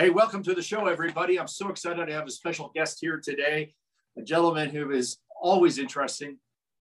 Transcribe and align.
Hey, 0.00 0.08
welcome 0.08 0.42
to 0.44 0.54
the 0.54 0.62
show, 0.62 0.86
everybody. 0.86 1.38
I'm 1.38 1.46
so 1.46 1.68
excited 1.68 2.06
to 2.06 2.14
have 2.14 2.26
a 2.26 2.30
special 2.30 2.72
guest 2.74 2.96
here 3.02 3.20
today, 3.22 3.74
a 4.16 4.22
gentleman 4.22 4.70
who 4.70 4.92
is 4.92 5.18
always 5.38 5.76
interesting, 5.76 6.38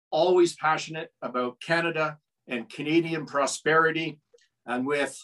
always 0.09 0.55
passionate 0.55 1.09
about 1.21 1.59
Canada 1.59 2.17
and 2.47 2.69
Canadian 2.69 3.25
prosperity. 3.25 4.21
And 4.65 4.87
with 4.87 5.19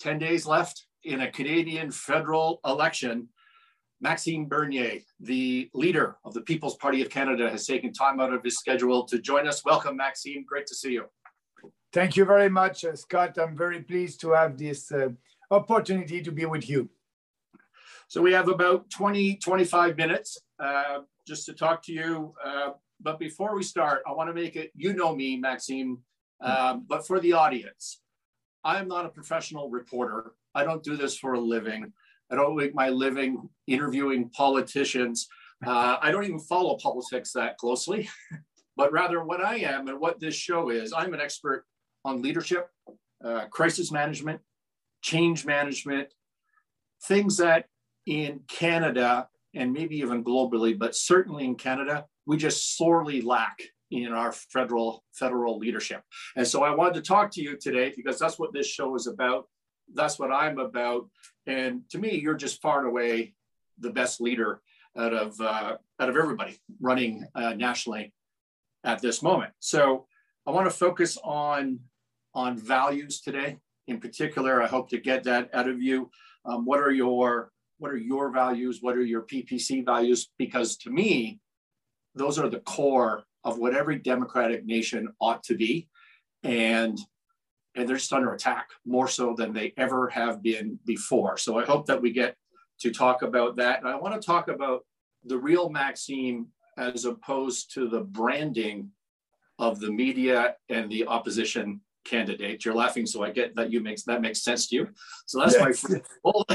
10 0.00 0.20
days 0.20 0.46
left 0.46 0.86
in 1.04 1.20
a 1.20 1.30
Canadian 1.30 1.90
federal 1.90 2.60
election, 2.64 3.28
Maxime 4.00 4.46
Bernier, 4.46 5.00
the 5.20 5.68
leader 5.74 6.16
of 6.24 6.32
the 6.32 6.40
People's 6.40 6.76
Party 6.76 7.02
of 7.02 7.10
Canada, 7.10 7.50
has 7.50 7.66
taken 7.66 7.92
time 7.92 8.20
out 8.20 8.32
of 8.32 8.42
his 8.42 8.56
schedule 8.56 9.04
to 9.04 9.18
join 9.18 9.46
us. 9.46 9.62
Welcome, 9.66 9.98
Maxime. 9.98 10.46
Great 10.48 10.66
to 10.68 10.74
see 10.74 10.92
you. 10.92 11.04
Thank 11.92 12.16
you 12.16 12.24
very 12.24 12.48
much, 12.48 12.86
uh, 12.86 12.96
Scott. 12.96 13.36
I'm 13.36 13.54
very 13.54 13.82
pleased 13.82 14.18
to 14.22 14.30
have 14.30 14.56
this 14.56 14.90
uh, 14.90 15.10
opportunity 15.50 16.22
to 16.22 16.32
be 16.32 16.46
with 16.46 16.70
you. 16.70 16.88
So 18.12 18.20
we 18.20 18.34
have 18.34 18.48
about 18.48 18.90
20, 18.90 19.36
25 19.36 19.96
minutes 19.96 20.36
uh, 20.62 20.98
just 21.26 21.46
to 21.46 21.54
talk 21.54 21.82
to 21.84 21.94
you. 21.94 22.34
Uh, 22.44 22.72
but 23.00 23.18
before 23.18 23.56
we 23.56 23.62
start, 23.62 24.02
I 24.06 24.12
want 24.12 24.28
to 24.28 24.34
make 24.34 24.54
it, 24.54 24.70
you 24.74 24.92
know 24.92 25.16
me, 25.16 25.38
Maxime, 25.38 25.96
um, 26.42 26.84
but 26.86 27.06
for 27.06 27.20
the 27.20 27.32
audience, 27.32 28.02
I'm 28.64 28.86
not 28.86 29.06
a 29.06 29.08
professional 29.08 29.70
reporter. 29.70 30.34
I 30.54 30.62
don't 30.62 30.82
do 30.82 30.94
this 30.94 31.16
for 31.16 31.32
a 31.32 31.40
living. 31.40 31.90
I 32.30 32.34
don't 32.34 32.54
make 32.54 32.74
my 32.74 32.90
living 32.90 33.48
interviewing 33.66 34.28
politicians. 34.28 35.26
Uh, 35.66 35.96
I 36.02 36.10
don't 36.10 36.24
even 36.24 36.38
follow 36.38 36.76
politics 36.76 37.32
that 37.32 37.56
closely, 37.56 38.10
but 38.76 38.92
rather 38.92 39.24
what 39.24 39.42
I 39.42 39.60
am 39.60 39.88
and 39.88 39.98
what 39.98 40.20
this 40.20 40.34
show 40.34 40.68
is, 40.68 40.92
I'm 40.92 41.14
an 41.14 41.20
expert 41.22 41.64
on 42.04 42.20
leadership, 42.20 42.68
uh, 43.24 43.46
crisis 43.46 43.90
management, 43.90 44.42
change 45.00 45.46
management, 45.46 46.12
things 47.04 47.38
that 47.38 47.68
in 48.06 48.40
Canada 48.48 49.28
and 49.54 49.72
maybe 49.72 49.98
even 49.98 50.24
globally, 50.24 50.78
but 50.78 50.96
certainly 50.96 51.44
in 51.44 51.54
Canada, 51.54 52.06
we 52.26 52.36
just 52.36 52.76
sorely 52.76 53.20
lack 53.20 53.60
in 53.90 54.12
our 54.12 54.32
federal 54.32 55.04
federal 55.12 55.58
leadership. 55.58 56.02
And 56.36 56.46
so 56.46 56.62
I 56.62 56.74
wanted 56.74 56.94
to 56.94 57.02
talk 57.02 57.30
to 57.32 57.42
you 57.42 57.56
today 57.56 57.92
because 57.94 58.18
that's 58.18 58.38
what 58.38 58.52
this 58.52 58.66
show 58.66 58.94
is 58.94 59.06
about. 59.06 59.46
That's 59.94 60.18
what 60.18 60.32
I'm 60.32 60.58
about. 60.58 61.08
And 61.46 61.82
to 61.90 61.98
me, 61.98 62.18
you're 62.18 62.34
just 62.34 62.62
far 62.62 62.78
and 62.78 62.88
away 62.88 63.34
the 63.78 63.90
best 63.90 64.20
leader 64.20 64.62
out 64.96 65.12
of 65.12 65.40
uh, 65.40 65.76
out 66.00 66.08
of 66.08 66.16
everybody 66.16 66.58
running 66.80 67.26
uh, 67.34 67.54
nationally 67.54 68.12
at 68.84 69.00
this 69.00 69.22
moment. 69.22 69.52
So 69.60 70.06
I 70.46 70.50
want 70.50 70.66
to 70.66 70.76
focus 70.76 71.18
on 71.22 71.80
on 72.34 72.56
values 72.56 73.20
today. 73.20 73.58
In 73.88 74.00
particular, 74.00 74.62
I 74.62 74.68
hope 74.68 74.88
to 74.90 74.98
get 74.98 75.24
that 75.24 75.50
out 75.52 75.68
of 75.68 75.82
you. 75.82 76.10
Um, 76.44 76.64
what 76.64 76.80
are 76.80 76.90
your 76.90 77.50
what 77.82 77.90
are 77.90 77.96
your 77.96 78.30
values? 78.30 78.78
What 78.80 78.96
are 78.96 79.04
your 79.04 79.22
PPC 79.22 79.84
values? 79.84 80.30
Because 80.38 80.76
to 80.78 80.90
me, 80.90 81.40
those 82.14 82.38
are 82.38 82.48
the 82.48 82.60
core 82.60 83.24
of 83.42 83.58
what 83.58 83.74
every 83.74 83.98
democratic 83.98 84.64
nation 84.64 85.08
ought 85.20 85.42
to 85.44 85.56
be. 85.56 85.88
And 86.44 86.96
and 87.74 87.88
they're 87.88 87.96
just 87.96 88.12
under 88.12 88.34
attack 88.34 88.68
more 88.84 89.08
so 89.08 89.34
than 89.36 89.52
they 89.52 89.72
ever 89.78 90.08
have 90.10 90.42
been 90.42 90.78
before. 90.84 91.38
So 91.38 91.58
I 91.58 91.64
hope 91.64 91.86
that 91.86 92.00
we 92.00 92.12
get 92.12 92.36
to 92.80 92.92
talk 92.92 93.22
about 93.22 93.56
that. 93.56 93.80
And 93.80 93.88
I 93.88 93.96
want 93.96 94.14
to 94.14 94.24
talk 94.24 94.48
about 94.48 94.82
the 95.24 95.38
real 95.38 95.70
Maxime 95.70 96.48
as 96.76 97.04
opposed 97.06 97.72
to 97.74 97.88
the 97.88 98.02
branding 98.02 98.90
of 99.58 99.80
the 99.80 99.90
media 99.90 100.54
and 100.68 100.92
the 100.92 101.06
opposition 101.06 101.80
candidate. 102.04 102.64
You're 102.64 102.74
laughing, 102.74 103.06
so 103.06 103.22
I 103.22 103.30
get 103.30 103.54
that 103.56 103.70
you 103.70 103.80
makes 103.80 104.02
that 104.04 104.20
makes 104.20 104.42
sense 104.42 104.68
to 104.68 104.76
you. 104.76 104.88
So 105.26 105.40
that's 105.40 105.54
yes. 105.54 105.62
my 105.62 105.72
first 105.72 106.04
goal. 106.24 106.46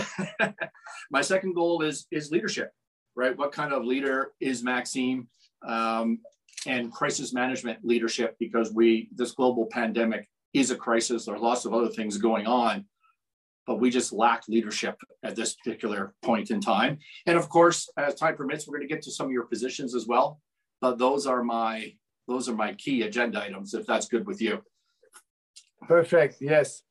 my 1.12 1.22
second 1.22 1.54
goal 1.54 1.82
is 1.82 2.08
is 2.12 2.32
leadership, 2.32 2.72
right? 3.16 3.38
What 3.38 3.52
kind 3.52 3.74
of 3.74 3.86
leader 3.86 4.32
is 4.40 4.64
Maxime? 4.64 5.28
Um, 5.68 6.20
and 6.66 6.92
crisis 6.92 7.34
management 7.34 7.80
leadership 7.84 8.36
because 8.40 8.74
we 8.74 9.10
this 9.16 9.32
global 9.32 9.68
pandemic 9.72 10.28
is 10.54 10.72
a 10.72 10.76
crisis. 10.76 11.26
There 11.26 11.36
are 11.36 11.40
lots 11.40 11.66
of 11.66 11.74
other 11.74 11.90
things 11.90 12.18
going 12.18 12.48
on, 12.48 12.86
but 13.66 13.80
we 13.80 13.90
just 13.90 14.14
lack 14.14 14.48
leadership 14.48 14.96
at 15.24 15.36
this 15.36 15.56
particular 15.56 16.14
point 16.24 16.52
in 16.52 16.60
time. 16.60 16.98
And 17.26 17.38
of 17.38 17.50
course, 17.50 17.90
as 17.98 18.16
time 18.16 18.36
permits, 18.36 18.68
we're 18.68 18.78
going 18.78 18.88
to 18.88 18.94
get 18.94 19.04
to 19.04 19.12
some 19.12 19.28
of 19.28 19.32
your 19.32 19.46
positions 19.46 19.94
as 19.94 20.08
well. 20.08 20.40
But 20.82 20.98
those 20.98 21.28
are 21.28 21.44
my 21.44 21.94
those 22.28 22.50
are 22.50 22.56
my 22.56 22.74
key 22.74 23.04
agenda 23.04 23.42
items, 23.42 23.74
if 23.74 23.86
that's 23.86 24.08
good 24.08 24.28
with 24.28 24.42
you. 24.42 24.62
Perfect. 25.82 26.38
Yes. 26.42 26.84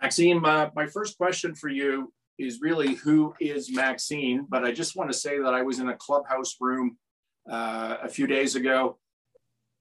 Maxime, 0.00 0.44
uh, 0.44 0.68
my 0.74 0.86
first 0.86 1.16
question 1.16 1.54
for 1.54 1.68
you 1.68 2.12
is 2.38 2.60
really 2.60 2.94
who 2.94 3.34
is 3.40 3.72
Maxime? 3.72 4.46
But 4.48 4.64
I 4.64 4.72
just 4.72 4.96
want 4.96 5.10
to 5.10 5.16
say 5.16 5.38
that 5.38 5.54
I 5.54 5.62
was 5.62 5.78
in 5.78 5.88
a 5.88 5.96
clubhouse 5.96 6.56
room 6.60 6.98
uh, 7.50 7.96
a 8.02 8.08
few 8.08 8.26
days 8.26 8.56
ago, 8.56 8.98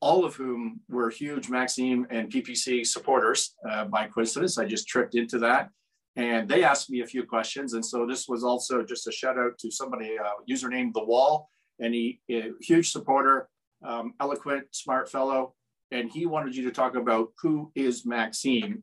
all 0.01 0.23
of 0.23 0.35
whom 0.35 0.81
were 0.89 1.09
huge 1.09 1.49
Maxime 1.49 2.05
and 2.09 2.31
PPC 2.31 2.85
supporters. 2.85 3.55
Uh, 3.69 3.85
by 3.85 4.07
coincidence, 4.07 4.57
I 4.57 4.65
just 4.65 4.87
tripped 4.87 5.15
into 5.15 5.39
that. 5.39 5.69
And 6.15 6.47
they 6.47 6.63
asked 6.63 6.91
me 6.91 7.01
a 7.01 7.07
few 7.07 7.23
questions. 7.23 7.73
And 7.73 7.83
so 7.83 8.05
this 8.05 8.27
was 8.27 8.43
also 8.43 8.83
just 8.83 9.07
a 9.07 9.11
shout 9.11 9.39
out 9.39 9.57
to 9.59 9.71
somebody, 9.71 10.17
uh, 10.17 10.29
username 10.49 10.93
The 10.93 11.03
Wall, 11.03 11.49
and 11.79 11.93
he, 11.93 12.21
a 12.29 12.51
huge 12.61 12.91
supporter, 12.91 13.49
um, 13.83 14.13
eloquent, 14.21 14.67
smart 14.71 15.09
fellow 15.09 15.55
and 15.93 16.09
he 16.11 16.25
wanted 16.25 16.55
you 16.55 16.63
to 16.63 16.71
talk 16.71 16.95
about 16.95 17.29
who 17.41 17.71
is 17.75 18.05
Maxime. 18.05 18.81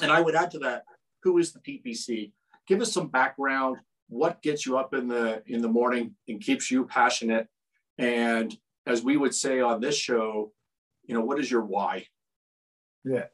And 0.00 0.10
I 0.10 0.20
would 0.20 0.36
add 0.36 0.52
to 0.52 0.60
that, 0.60 0.84
who 1.24 1.38
is 1.38 1.52
the 1.52 1.58
PPC? 1.58 2.32
Give 2.66 2.80
us 2.80 2.92
some 2.92 3.08
background. 3.08 3.78
What 4.08 4.40
gets 4.40 4.64
you 4.64 4.78
up 4.78 4.94
in 4.94 5.08
the 5.08 5.42
in 5.46 5.60
the 5.60 5.68
morning 5.68 6.14
and 6.28 6.40
keeps 6.40 6.70
you 6.70 6.86
passionate? 6.86 7.48
And 7.98 8.56
as 8.86 9.02
we 9.02 9.16
would 9.16 9.34
say 9.34 9.60
on 9.60 9.80
this 9.80 9.96
show, 9.96 10.52
you 11.04 11.14
know, 11.14 11.22
what 11.22 11.40
is 11.40 11.50
your 11.50 11.64
why? 11.64 12.06
Yeah. 13.04 13.26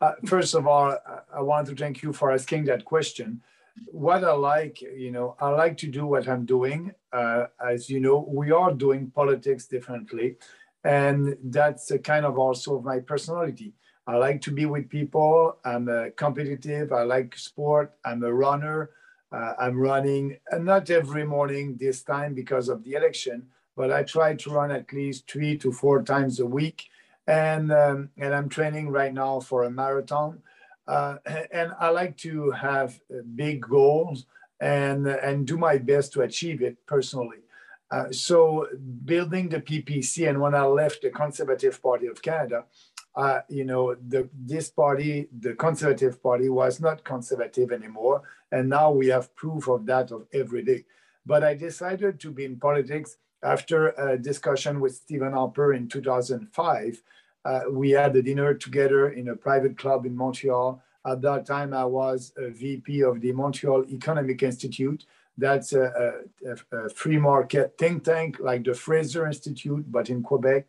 Uh, 0.00 0.14
first 0.26 0.54
of 0.54 0.66
all, 0.66 0.96
I 1.32 1.40
want 1.40 1.68
to 1.68 1.76
thank 1.76 2.02
you 2.02 2.12
for 2.12 2.32
asking 2.32 2.64
that 2.64 2.84
question. 2.84 3.40
What 3.86 4.24
I 4.24 4.32
like, 4.32 4.82
you 4.82 5.12
know, 5.12 5.36
I 5.40 5.50
like 5.50 5.76
to 5.78 5.86
do 5.86 6.04
what 6.06 6.28
I'm 6.28 6.44
doing. 6.44 6.92
Uh, 7.12 7.46
as 7.64 7.88
you 7.88 8.00
know, 8.00 8.26
we 8.28 8.50
are 8.50 8.72
doing 8.74 9.10
politics 9.10 9.66
differently 9.66 10.36
and 10.84 11.36
that's 11.44 11.90
a 11.90 11.98
kind 11.98 12.24
of 12.24 12.38
also 12.38 12.80
my 12.80 13.00
personality. 13.00 13.74
I 14.06 14.16
like 14.16 14.40
to 14.42 14.50
be 14.50 14.64
with 14.64 14.88
people. 14.88 15.58
I'm 15.64 15.88
competitive. 16.16 16.92
I 16.92 17.02
like 17.02 17.36
sport. 17.36 17.92
I'm 18.04 18.22
a 18.22 18.32
runner. 18.32 18.90
Uh, 19.30 19.52
i'm 19.58 19.78
running 19.78 20.38
not 20.60 20.88
every 20.88 21.22
morning 21.22 21.76
this 21.78 22.02
time 22.02 22.32
because 22.32 22.70
of 22.70 22.82
the 22.82 22.94
election 22.94 23.46
but 23.76 23.92
i 23.92 24.02
try 24.02 24.34
to 24.34 24.48
run 24.48 24.70
at 24.70 24.90
least 24.90 25.30
three 25.30 25.54
to 25.54 25.70
four 25.70 26.02
times 26.02 26.40
a 26.40 26.46
week. 26.46 26.88
And 27.26 27.70
um, 27.70 28.08
and 28.16 28.34
i'm 28.34 28.48
training 28.48 28.88
right 28.88 29.12
now 29.12 29.40
for 29.40 29.64
a 29.64 29.70
marathon. 29.70 30.40
Uh, 30.86 31.16
and 31.52 31.72
i 31.78 31.90
like 31.90 32.16
to 32.16 32.50
have 32.52 32.98
big 33.36 33.60
goals 33.60 34.24
and 34.60 35.06
and 35.06 35.46
do 35.46 35.58
my 35.58 35.76
best 35.76 36.14
to 36.14 36.22
achieve 36.22 36.62
it 36.62 36.78
personally 36.86 37.42
uh, 37.90 38.10
so 38.10 38.66
building 39.04 39.48
the 39.48 39.60
PPC, 39.60 40.28
and 40.28 40.40
when 40.40 40.54
I 40.54 40.64
left 40.64 41.02
the 41.02 41.10
Conservative 41.10 41.82
Party 41.82 42.06
of 42.06 42.20
Canada, 42.20 42.64
uh, 43.16 43.40
you 43.48 43.64
know, 43.64 43.94
the, 43.94 44.28
this 44.32 44.70
party, 44.70 45.28
the 45.40 45.54
Conservative 45.54 46.22
Party, 46.22 46.48
was 46.48 46.80
not 46.80 47.02
conservative 47.02 47.72
anymore, 47.72 48.22
and 48.52 48.68
now 48.68 48.92
we 48.92 49.08
have 49.08 49.34
proof 49.34 49.68
of 49.68 49.86
that 49.86 50.12
of 50.12 50.26
every 50.32 50.62
day. 50.62 50.84
But 51.26 51.42
I 51.42 51.54
decided 51.54 52.20
to 52.20 52.30
be 52.30 52.44
in 52.44 52.60
politics 52.60 53.16
after 53.42 53.88
a 53.88 54.16
discussion 54.18 54.80
with 54.80 54.94
Stephen 54.94 55.32
Harper 55.32 55.72
in 55.72 55.88
2005. 55.88 57.02
Uh, 57.44 57.60
we 57.70 57.90
had 57.90 58.14
a 58.14 58.22
dinner 58.22 58.54
together 58.54 59.10
in 59.10 59.28
a 59.28 59.36
private 59.36 59.78
club 59.78 60.06
in 60.06 60.16
Montreal. 60.16 60.82
At 61.06 61.22
that 61.22 61.46
time, 61.46 61.72
I 61.72 61.84
was 61.84 62.32
a 62.36 62.50
VP 62.50 63.02
of 63.02 63.20
the 63.20 63.32
Montreal 63.32 63.84
Economic 63.90 64.42
Institute, 64.42 65.06
that's 65.38 65.72
a, 65.72 66.14
a, 66.44 66.76
a, 66.76 66.90
free 66.90 67.16
market 67.16 67.78
think 67.78 68.04
tank 68.04 68.38
like 68.40 68.64
the 68.64 68.74
Fraser 68.74 69.24
Institute, 69.26 69.90
but 69.90 70.10
in 70.10 70.22
Quebec. 70.22 70.66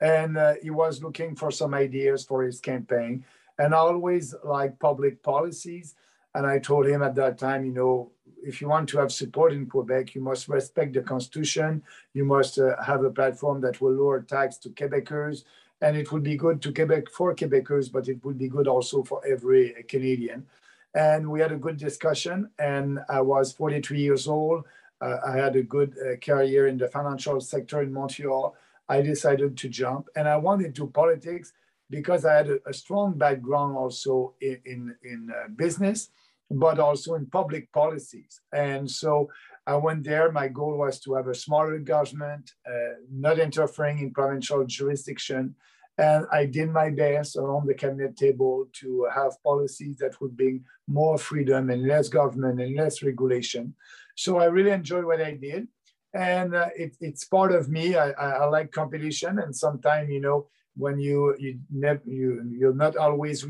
And 0.00 0.38
uh, 0.38 0.54
he 0.62 0.70
was 0.70 1.02
looking 1.02 1.34
for 1.34 1.50
some 1.50 1.74
ideas 1.74 2.24
for 2.24 2.44
his 2.44 2.60
campaign. 2.60 3.24
And 3.58 3.74
I 3.74 3.78
always 3.78 4.34
like 4.44 4.78
public 4.78 5.22
policies. 5.22 5.96
And 6.34 6.46
I 6.46 6.60
told 6.60 6.86
him 6.86 7.02
at 7.02 7.16
that 7.16 7.36
time, 7.36 7.64
you 7.64 7.72
know, 7.72 8.12
if 8.44 8.60
you 8.60 8.68
want 8.68 8.88
to 8.90 8.98
have 8.98 9.12
support 9.12 9.52
in 9.52 9.66
Quebec, 9.66 10.14
you 10.14 10.20
must 10.20 10.48
respect 10.48 10.94
the 10.94 11.02
Constitution. 11.02 11.82
You 12.14 12.24
must 12.24 12.58
uh, 12.58 12.80
have 12.82 13.04
a 13.04 13.10
platform 13.10 13.60
that 13.62 13.80
will 13.80 13.92
lower 13.92 14.22
tax 14.22 14.56
to 14.58 14.70
Quebecers. 14.70 15.44
And 15.80 15.96
it 15.96 16.12
would 16.12 16.22
be 16.22 16.36
good 16.36 16.62
to 16.62 16.72
Quebec 16.72 17.10
for 17.10 17.34
Quebecers, 17.34 17.90
but 17.90 18.08
it 18.08 18.24
would 18.24 18.38
be 18.38 18.48
good 18.48 18.68
also 18.68 19.02
for 19.02 19.20
every 19.26 19.84
Canadian 19.88 20.46
and 20.94 21.30
we 21.30 21.40
had 21.40 21.52
a 21.52 21.56
good 21.56 21.76
discussion. 21.76 22.50
And 22.58 23.00
I 23.08 23.20
was 23.20 23.52
43 23.52 24.00
years 24.00 24.28
old. 24.28 24.64
Uh, 25.00 25.18
I 25.26 25.36
had 25.36 25.56
a 25.56 25.62
good 25.62 25.96
uh, 25.98 26.16
career 26.16 26.68
in 26.68 26.78
the 26.78 26.88
financial 26.88 27.40
sector 27.40 27.82
in 27.82 27.92
Montreal. 27.92 28.54
I 28.88 29.02
decided 29.02 29.56
to 29.58 29.68
jump, 29.68 30.08
and 30.16 30.28
I 30.28 30.36
wanted 30.36 30.74
to 30.76 30.86
politics 30.88 31.52
because 31.90 32.24
I 32.24 32.34
had 32.34 32.48
a, 32.50 32.58
a 32.66 32.72
strong 32.72 33.18
background 33.18 33.76
also 33.76 34.34
in 34.40 34.58
in, 34.64 34.96
in 35.04 35.30
uh, 35.30 35.48
business. 35.56 36.10
but 36.52 36.78
also 36.78 37.14
in 37.14 37.26
public 37.26 37.72
policies. 37.72 38.40
And 38.52 38.90
so 38.90 39.30
I 39.66 39.76
went 39.76 40.04
there. 40.04 40.30
My 40.30 40.48
goal 40.48 40.76
was 40.76 41.00
to 41.00 41.14
have 41.14 41.28
a 41.28 41.34
smaller 41.34 41.78
government, 41.78 42.52
uh, 42.66 42.94
not 43.10 43.38
interfering 43.38 43.98
in 44.00 44.12
provincial 44.12 44.64
jurisdiction. 44.66 45.54
And 45.98 46.26
I 46.32 46.46
did 46.46 46.70
my 46.70 46.90
best 46.90 47.36
around 47.36 47.66
the 47.66 47.74
cabinet 47.74 48.16
table 48.16 48.66
to 48.80 49.06
have 49.14 49.42
policies 49.42 49.96
that 49.98 50.20
would 50.20 50.36
bring 50.36 50.64
more 50.88 51.18
freedom 51.18 51.70
and 51.70 51.86
less 51.86 52.08
government 52.08 52.60
and 52.60 52.74
less 52.74 53.02
regulation. 53.02 53.74
So 54.16 54.38
I 54.38 54.46
really 54.46 54.70
enjoyed 54.70 55.04
what 55.04 55.20
I 55.20 55.34
did. 55.34 55.68
And 56.14 56.54
uh, 56.54 56.68
it, 56.76 56.96
it's 57.00 57.24
part 57.24 57.52
of 57.52 57.68
me. 57.68 57.96
I, 57.96 58.10
I, 58.10 58.30
I 58.30 58.44
like 58.46 58.72
competition. 58.72 59.38
And 59.38 59.54
sometimes, 59.54 60.10
you 60.10 60.20
know, 60.20 60.48
when 60.74 60.98
you 60.98 61.36
you 61.38 61.58
never 61.70 62.00
you 62.06 62.42
you're 62.58 62.74
not 62.74 62.96
always 62.96 63.44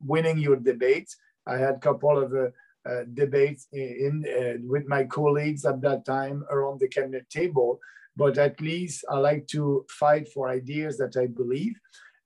winning 0.00 0.38
your 0.38 0.56
debates. 0.56 1.16
I 1.46 1.56
had 1.56 1.74
a 1.76 1.78
couple 1.78 2.18
of 2.18 2.32
uh, 2.32 2.50
uh, 2.88 3.04
debates 3.12 3.68
in, 3.72 4.24
uh, 4.26 4.58
with 4.66 4.86
my 4.86 5.04
colleagues 5.04 5.64
at 5.64 5.80
that 5.82 6.04
time 6.04 6.44
around 6.50 6.80
the 6.80 6.88
cabinet 6.88 7.28
table, 7.28 7.78
but 8.16 8.38
at 8.38 8.60
least 8.60 9.04
I 9.10 9.18
like 9.18 9.46
to 9.48 9.84
fight 9.90 10.28
for 10.32 10.48
ideas 10.48 10.96
that 10.98 11.16
I 11.16 11.26
believe. 11.26 11.74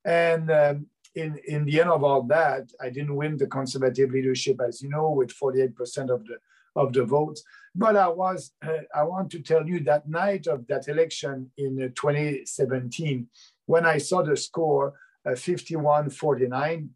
And 0.05 0.51
um, 0.51 0.87
in 1.15 1.39
in 1.47 1.65
the 1.67 1.81
end 1.81 1.91
of 1.91 2.03
all 2.05 2.23
that, 2.25 2.71
I 2.81 2.89
didn't 2.89 3.17
win 3.17 3.37
the 3.37 3.47
conservative 3.47 4.11
leadership, 4.11 4.61
as 4.67 4.83
you 4.83 4.89
know, 4.89 5.11
with 5.11 5.31
48% 5.31 6.11
of 6.11 6.25
the 6.27 6.39
of 6.75 6.93
the 6.93 7.05
votes. 7.05 7.43
But 7.75 7.97
I 7.97 8.09
was, 8.09 8.53
uh, 8.67 8.85
I 8.95 9.03
want 9.05 9.31
to 9.33 9.41
tell 9.41 9.67
you 9.67 9.81
that 9.81 10.09
night 10.09 10.47
of 10.47 10.67
that 10.69 10.89
election 10.89 11.51
in 11.57 11.83
uh, 11.83 11.89
2017, 11.95 13.27
when 13.67 13.87
I 13.87 13.99
saw 13.99 14.23
the 14.23 14.37
score, 14.37 14.95
uh, 15.27 15.35
51 15.35 16.11
49, 16.11 16.91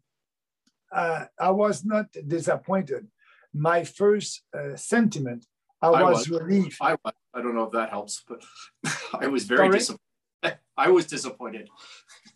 uh, 0.91 1.25
I 1.39 1.51
was 1.51 1.83
not 1.83 2.07
disappointed. 2.27 3.07
My 3.57 3.83
first 3.83 4.43
uh, 4.57 4.75
sentiment, 4.75 5.45
I, 5.81 5.87
I 5.87 6.03
was, 6.03 6.29
was 6.29 6.41
relieved. 6.41 6.77
I, 6.81 6.95
I 7.33 7.41
don't 7.41 7.55
know 7.55 7.63
if 7.63 7.71
that 7.71 7.89
helps, 7.89 8.23
but 8.27 8.43
I 9.13 9.27
was 9.27 9.45
very 9.45 9.69
disappointed. 9.69 10.01
I 10.77 10.89
was 10.89 11.07
disappointed. 11.07 11.69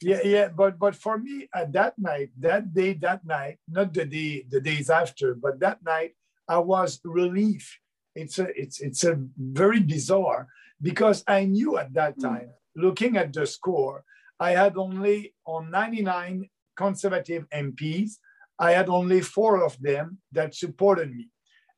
yeah, 0.01 0.21
yeah, 0.23 0.47
but 0.49 0.79
but 0.79 0.95
for 0.95 1.17
me 1.17 1.47
at 1.53 1.71
that 1.73 1.93
night, 1.97 2.29
that 2.39 2.73
day, 2.73 2.93
that 2.93 3.25
night, 3.25 3.57
not 3.67 3.93
the 3.93 4.05
day, 4.05 4.45
the 4.49 4.59
days 4.59 4.89
after, 4.89 5.35
but 5.35 5.59
that 5.59 5.83
night, 5.83 6.13
I 6.47 6.57
was 6.57 6.99
relieved. 7.03 7.69
It's 8.15 8.39
a 8.39 8.47
it's 8.59 8.81
it's 8.81 9.03
a 9.03 9.21
very 9.37 9.79
bizarre 9.79 10.47
because 10.81 11.23
I 11.27 11.45
knew 11.45 11.77
at 11.77 11.93
that 11.93 12.15
hmm. 12.15 12.21
time, 12.21 12.49
mm. 12.49 12.81
looking 12.83 13.15
at 13.17 13.31
the 13.31 13.45
score, 13.45 14.03
I 14.39 14.51
had 14.51 14.75
only 14.75 15.33
on 15.45 15.69
99 15.69 16.49
conservative 16.75 17.45
MPs, 17.53 18.17
I 18.61 18.73
had 18.73 18.89
only 18.89 19.21
four 19.21 19.65
of 19.65 19.81
them 19.81 20.19
that 20.31 20.53
supported 20.53 21.09
me. 21.13 21.29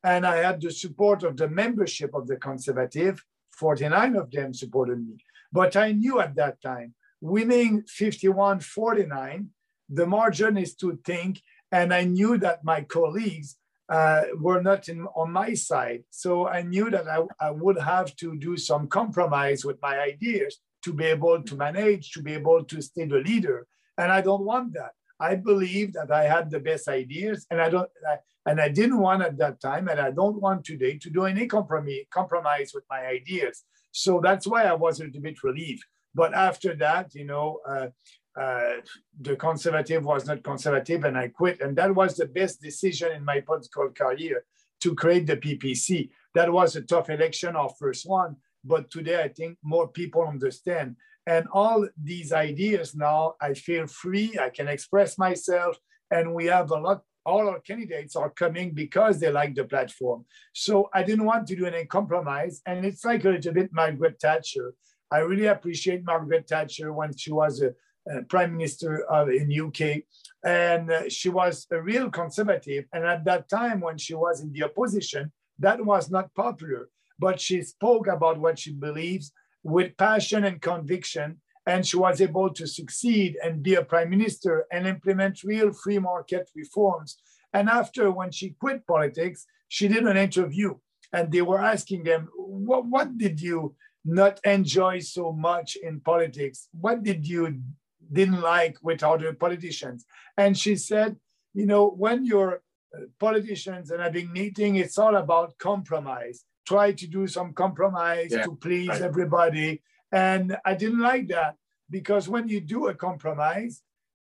And 0.03 0.27
I 0.27 0.37
had 0.43 0.59
the 0.59 0.69
support 0.69 1.23
of 1.23 1.37
the 1.37 1.47
membership 1.47 2.11
of 2.13 2.27
the 2.27 2.35
conservative, 2.35 3.23
49 3.53 4.17
of 4.17 4.29
them 4.29 4.53
supported 4.53 4.99
me. 4.99 5.15
But 5.49 5.77
I 5.77 5.93
knew 5.93 6.19
at 6.19 6.35
that 6.35 6.61
time, 6.61 6.93
winning 7.21 7.83
51 7.87 8.59
49, 8.59 9.49
the 9.89 10.05
margin 10.05 10.57
is 10.57 10.75
too 10.75 10.99
thin. 11.05 11.37
and 11.71 11.93
I 11.93 12.03
knew 12.03 12.37
that 12.39 12.65
my 12.65 12.81
colleagues 12.81 13.57
uh, 13.87 14.23
were 14.37 14.61
not 14.61 14.89
in, 14.89 15.07
on 15.15 15.31
my 15.31 15.53
side. 15.53 16.03
So 16.09 16.47
I 16.47 16.63
knew 16.63 16.89
that 16.89 17.07
I, 17.07 17.19
I 17.39 17.51
would 17.51 17.79
have 17.79 18.13
to 18.17 18.35
do 18.35 18.57
some 18.57 18.87
compromise 18.87 19.63
with 19.63 19.81
my 19.81 19.99
ideas 19.99 20.57
to 20.83 20.93
be 20.93 21.05
able 21.05 21.41
to 21.43 21.55
manage, 21.55 22.11
to 22.11 22.21
be 22.21 22.33
able 22.33 22.63
to 22.65 22.81
stay 22.81 23.05
the 23.05 23.19
leader. 23.19 23.67
And 23.97 24.11
I 24.11 24.19
don't 24.21 24.43
want 24.43 24.73
that. 24.73 24.91
I 25.29 25.35
believe 25.35 25.93
that 25.93 26.11
I 26.11 26.23
had 26.23 26.51
the 26.51 26.59
best 26.59 26.85
ideas, 26.87 27.47
and 27.49 27.61
I 27.61 27.69
don't, 27.69 27.89
I, 28.11 28.15
and 28.49 28.59
I 28.59 28.69
didn't 28.79 28.99
want 29.07 29.21
at 29.23 29.37
that 29.37 29.61
time, 29.61 29.87
and 29.87 29.99
I 30.07 30.11
don't 30.11 30.39
want 30.45 30.65
today 30.65 30.97
to 31.03 31.09
do 31.09 31.21
any 31.33 31.45
compromise 31.47 32.05
compromise 32.19 32.69
with 32.75 32.85
my 32.89 33.01
ideas. 33.19 33.55
So 33.91 34.11
that's 34.27 34.45
why 34.51 34.63
I 34.65 34.73
was 34.73 34.99
a 34.99 35.05
little 35.05 35.21
bit 35.21 35.43
relieved. 35.43 35.85
But 36.13 36.33
after 36.33 36.75
that, 36.85 37.15
you 37.15 37.25
know, 37.31 37.47
uh, 37.73 37.87
uh, 38.43 38.73
the 39.27 39.35
conservative 39.35 40.03
was 40.03 40.25
not 40.25 40.43
conservative, 40.43 41.03
and 41.05 41.17
I 41.17 41.29
quit. 41.29 41.61
And 41.61 41.75
that 41.77 41.95
was 41.95 42.11
the 42.15 42.29
best 42.39 42.61
decision 42.61 43.11
in 43.17 43.23
my 43.23 43.39
political 43.39 43.89
career 44.01 44.43
to 44.81 44.95
create 44.95 45.25
the 45.27 45.37
PPC. 45.37 46.09
That 46.35 46.51
was 46.51 46.75
a 46.75 46.81
tough 46.81 47.09
election, 47.09 47.55
our 47.55 47.71
first 47.79 48.03
one, 48.09 48.35
but 48.63 48.89
today 48.89 49.21
I 49.21 49.29
think 49.29 49.57
more 49.63 49.87
people 49.87 50.23
understand. 50.35 50.95
And 51.25 51.47
all 51.53 51.87
these 52.01 52.33
ideas 52.33 52.95
now, 52.95 53.35
I 53.41 53.53
feel 53.53 53.87
free, 53.87 54.37
I 54.39 54.49
can 54.49 54.67
express 54.67 55.17
myself, 55.17 55.77
and 56.11 56.33
we 56.33 56.45
have 56.47 56.71
a 56.71 56.75
lot, 56.75 57.01
all 57.25 57.47
our 57.47 57.59
candidates 57.59 58.15
are 58.15 58.29
coming 58.29 58.71
because 58.71 59.19
they 59.19 59.31
like 59.31 59.55
the 59.55 59.63
platform. 59.63 60.25
So 60.53 60.89
I 60.93 61.03
didn't 61.03 61.25
want 61.25 61.47
to 61.47 61.55
do 61.55 61.65
any 61.65 61.85
compromise. 61.85 62.61
And 62.65 62.85
it's 62.85 63.05
like 63.05 63.23
a 63.23 63.29
little 63.29 63.53
bit 63.53 63.71
Margaret 63.71 64.17
Thatcher. 64.21 64.73
I 65.09 65.19
really 65.19 65.45
appreciate 65.45 66.03
Margaret 66.03 66.47
Thatcher 66.49 66.91
when 66.91 67.15
she 67.15 67.31
was 67.31 67.61
a, 67.61 67.73
a 68.11 68.23
prime 68.23 68.51
minister 68.57 69.03
of, 69.05 69.29
in 69.29 69.49
UK. 69.57 70.03
And 70.43 70.91
uh, 70.91 71.07
she 71.07 71.29
was 71.29 71.65
a 71.71 71.81
real 71.81 72.09
conservative. 72.09 72.85
And 72.91 73.05
at 73.05 73.23
that 73.23 73.47
time, 73.47 73.79
when 73.79 73.97
she 73.97 74.13
was 74.13 74.41
in 74.41 74.51
the 74.51 74.63
opposition, 74.63 75.31
that 75.59 75.83
was 75.85 76.11
not 76.11 76.33
popular 76.35 76.89
but 77.19 77.39
she 77.39 77.61
spoke 77.61 78.07
about 78.07 78.39
what 78.39 78.59
she 78.59 78.73
believes 78.73 79.31
with 79.63 79.97
passion 79.97 80.43
and 80.43 80.61
conviction. 80.61 81.39
And 81.65 81.87
she 81.87 81.95
was 81.95 82.19
able 82.19 82.53
to 82.53 82.67
succeed 82.67 83.37
and 83.41 83.63
be 83.63 83.75
a 83.75 83.85
prime 83.85 84.09
minister 84.09 84.65
and 84.71 84.85
implement 84.85 85.43
real 85.43 85.71
free 85.71 85.99
market 85.99 86.49
reforms. 86.55 87.17
And 87.53 87.69
after, 87.69 88.11
when 88.11 88.31
she 88.31 88.55
quit 88.59 88.85
politics, 88.85 89.45
she 89.69 89.87
did 89.87 90.03
an 90.03 90.17
interview 90.17 90.75
and 91.13 91.31
they 91.31 91.41
were 91.41 91.61
asking 91.61 92.03
them, 92.03 92.27
what, 92.35 92.85
what 92.85 93.17
did 93.17 93.39
you 93.39 93.75
not 94.03 94.39
enjoy 94.43 94.99
so 94.99 95.31
much 95.31 95.77
in 95.81 96.01
politics? 96.01 96.67
What 96.73 97.03
did 97.03 97.25
you 97.25 97.61
didn't 98.11 98.41
like 98.41 98.77
with 98.81 99.03
other 99.03 99.33
politicians? 99.33 100.05
And 100.35 100.57
she 100.57 100.75
said, 100.75 101.15
you 101.53 101.65
know, 101.65 101.87
when 101.89 102.25
you're 102.25 102.61
uh, 102.95 103.05
politicians 103.19 103.91
and 103.91 104.01
having 104.01 104.33
meeting, 104.33 104.75
it's 104.75 104.97
all 104.97 105.15
about 105.15 105.57
compromise 105.59 106.43
try 106.65 106.91
to 106.91 107.07
do 107.07 107.27
some 107.27 107.53
compromise 107.53 108.31
yeah, 108.31 108.43
to 108.43 108.55
please 108.55 108.89
right. 108.89 109.01
everybody. 109.01 109.81
And 110.11 110.57
I 110.65 110.75
didn't 110.75 111.01
like 111.01 111.27
that 111.29 111.55
because 111.89 112.29
when 112.29 112.47
you 112.47 112.61
do 112.61 112.87
a 112.87 112.93
compromise, 112.93 113.81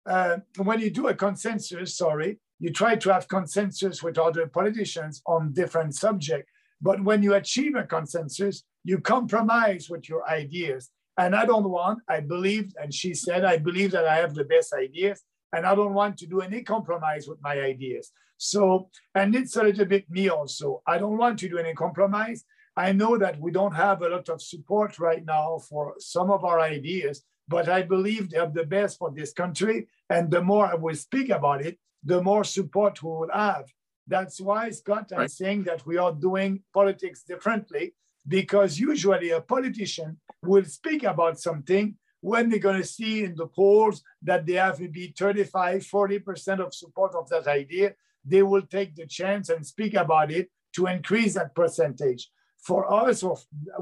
uh, 0.06 0.38
when 0.58 0.80
you 0.80 0.90
do 0.90 1.08
a 1.08 1.14
consensus, 1.14 1.98
sorry, 1.98 2.40
you 2.60 2.72
try 2.72 2.96
to 2.96 3.14
have 3.14 3.28
consensus 3.28 4.02
with 4.02 4.18
other 4.18 4.48
politicians 4.48 5.22
on 5.26 5.54
different 5.54 5.96
subjects. 5.96 6.52
But 6.82 7.04
when 7.04 7.24
you 7.24 7.34
achieve 7.34 7.76
a 7.76 7.84
consensus, 7.84 8.64
you 8.84 9.00
compromise 9.00 9.90
with 9.90 10.08
your 10.08 10.28
ideas. 10.30 10.90
And 11.18 11.36
I 11.36 11.46
don't 11.46 11.70
want, 11.70 12.00
I 12.10 12.20
believe, 12.20 12.74
and 12.82 12.94
she 12.94 13.14
said, 13.14 13.46
I 13.46 13.58
believe 13.58 13.92
that 13.92 14.06
I 14.06 14.18
have 14.18 14.36
the 14.36 14.44
best 14.44 14.74
ideas, 14.74 15.24
and 15.54 15.66
I 15.66 15.76
don't 15.76 15.94
want 15.94 16.18
to 16.18 16.28
do 16.28 16.42
any 16.42 16.62
compromise 16.62 17.28
with 17.28 17.42
my 17.42 17.60
ideas. 17.60 18.12
So, 18.38 18.90
and 19.14 19.36
it's 19.36 19.56
a 19.56 19.64
little 19.64 19.86
bit 19.86 20.10
me 20.10 20.30
also. 20.30 20.82
I 20.86 20.98
don't 20.98 21.18
want 21.18 21.40
to 21.40 21.50
do 21.50 21.58
any 21.58 21.74
compromise. 21.74 22.44
I 22.78 22.92
know 22.92 23.18
that 23.18 23.40
we 23.40 23.52
don't 23.52 23.74
have 23.74 24.02
a 24.02 24.10
lot 24.10 24.28
of 24.30 24.42
support 24.42 25.00
right 25.00 25.24
now 25.24 25.60
for 25.70 25.96
some 26.00 26.30
of 26.30 26.44
our 26.44 26.60
ideas, 26.60 27.24
but 27.48 27.70
I 27.70 27.84
believe 27.84 28.30
they 28.30 28.38
are 28.38 28.50
the 28.50 28.66
best 28.66 28.98
for 28.98 29.12
this 29.12 29.32
country. 29.32 29.88
And 30.10 30.30
the 30.30 30.42
more 30.42 30.66
I 30.66 30.76
will 30.76 30.96
speak 30.96 31.30
about 31.30 31.62
it, 31.62 31.78
the 32.04 32.22
more 32.22 32.44
support 32.44 33.02
we 33.02 33.10
will 33.10 33.30
have. 33.34 33.66
That's 34.08 34.40
why, 34.40 34.70
Scott, 34.72 35.12
I'm 35.14 35.20
right. 35.20 35.32
saying 35.32 35.64
that 35.64 35.86
we 35.86 35.98
are 35.98 36.12
doing 36.12 36.62
politics 36.74 37.24
differently 37.24 37.94
because 38.28 38.80
usually 38.80 39.30
a 39.32 39.42
politician 39.42 40.18
will 40.44 40.66
speak 40.66 41.04
about 41.04 41.40
something 41.40 41.96
when 42.26 42.50
they're 42.50 42.68
going 42.68 42.82
to 42.82 42.94
see 42.98 43.24
in 43.24 43.36
the 43.36 43.48
polls 43.48 44.02
that 44.22 44.46
they 44.46 44.54
have 44.54 44.80
maybe 44.80 45.14
35, 45.18 45.82
40% 45.82 46.60
of 46.66 46.74
support 46.74 47.14
of 47.16 47.30
that 47.30 47.48
idea 47.48 47.94
they 48.26 48.44
will 48.44 48.64
take 48.64 48.96
the 48.96 49.06
chance 49.06 49.50
and 49.50 49.66
speak 49.66 49.94
about 49.94 50.32
it 50.32 50.50
to 50.74 50.88
increase 50.88 51.36
that 51.36 51.54
percentage. 51.56 52.30
For 52.58 52.92
us, 52.92 53.24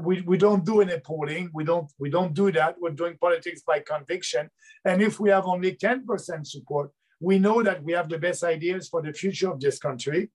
we, 0.02 0.20
we 0.20 0.36
don't 0.36 0.64
do 0.64 0.82
any 0.82 0.98
polling. 1.00 1.50
We 1.54 1.64
don't 1.64 1.90
we 1.98 2.10
don't 2.10 2.34
do 2.34 2.52
that. 2.52 2.76
We're 2.78 2.90
doing 2.90 3.16
politics 3.18 3.62
by 3.66 3.80
conviction. 3.80 4.50
And 4.84 5.00
if 5.00 5.18
we 5.18 5.30
have 5.30 5.46
only 5.46 5.72
10% 5.72 6.46
support, 6.46 6.90
we 7.18 7.38
know 7.38 7.62
that 7.62 7.82
we 7.82 7.94
have 7.94 8.10
the 8.10 8.18
best 8.18 8.44
ideas 8.44 8.88
for 8.88 9.00
the 9.00 9.14
future 9.14 9.50
of 9.50 9.58
this 9.58 9.78
country. 9.78 10.30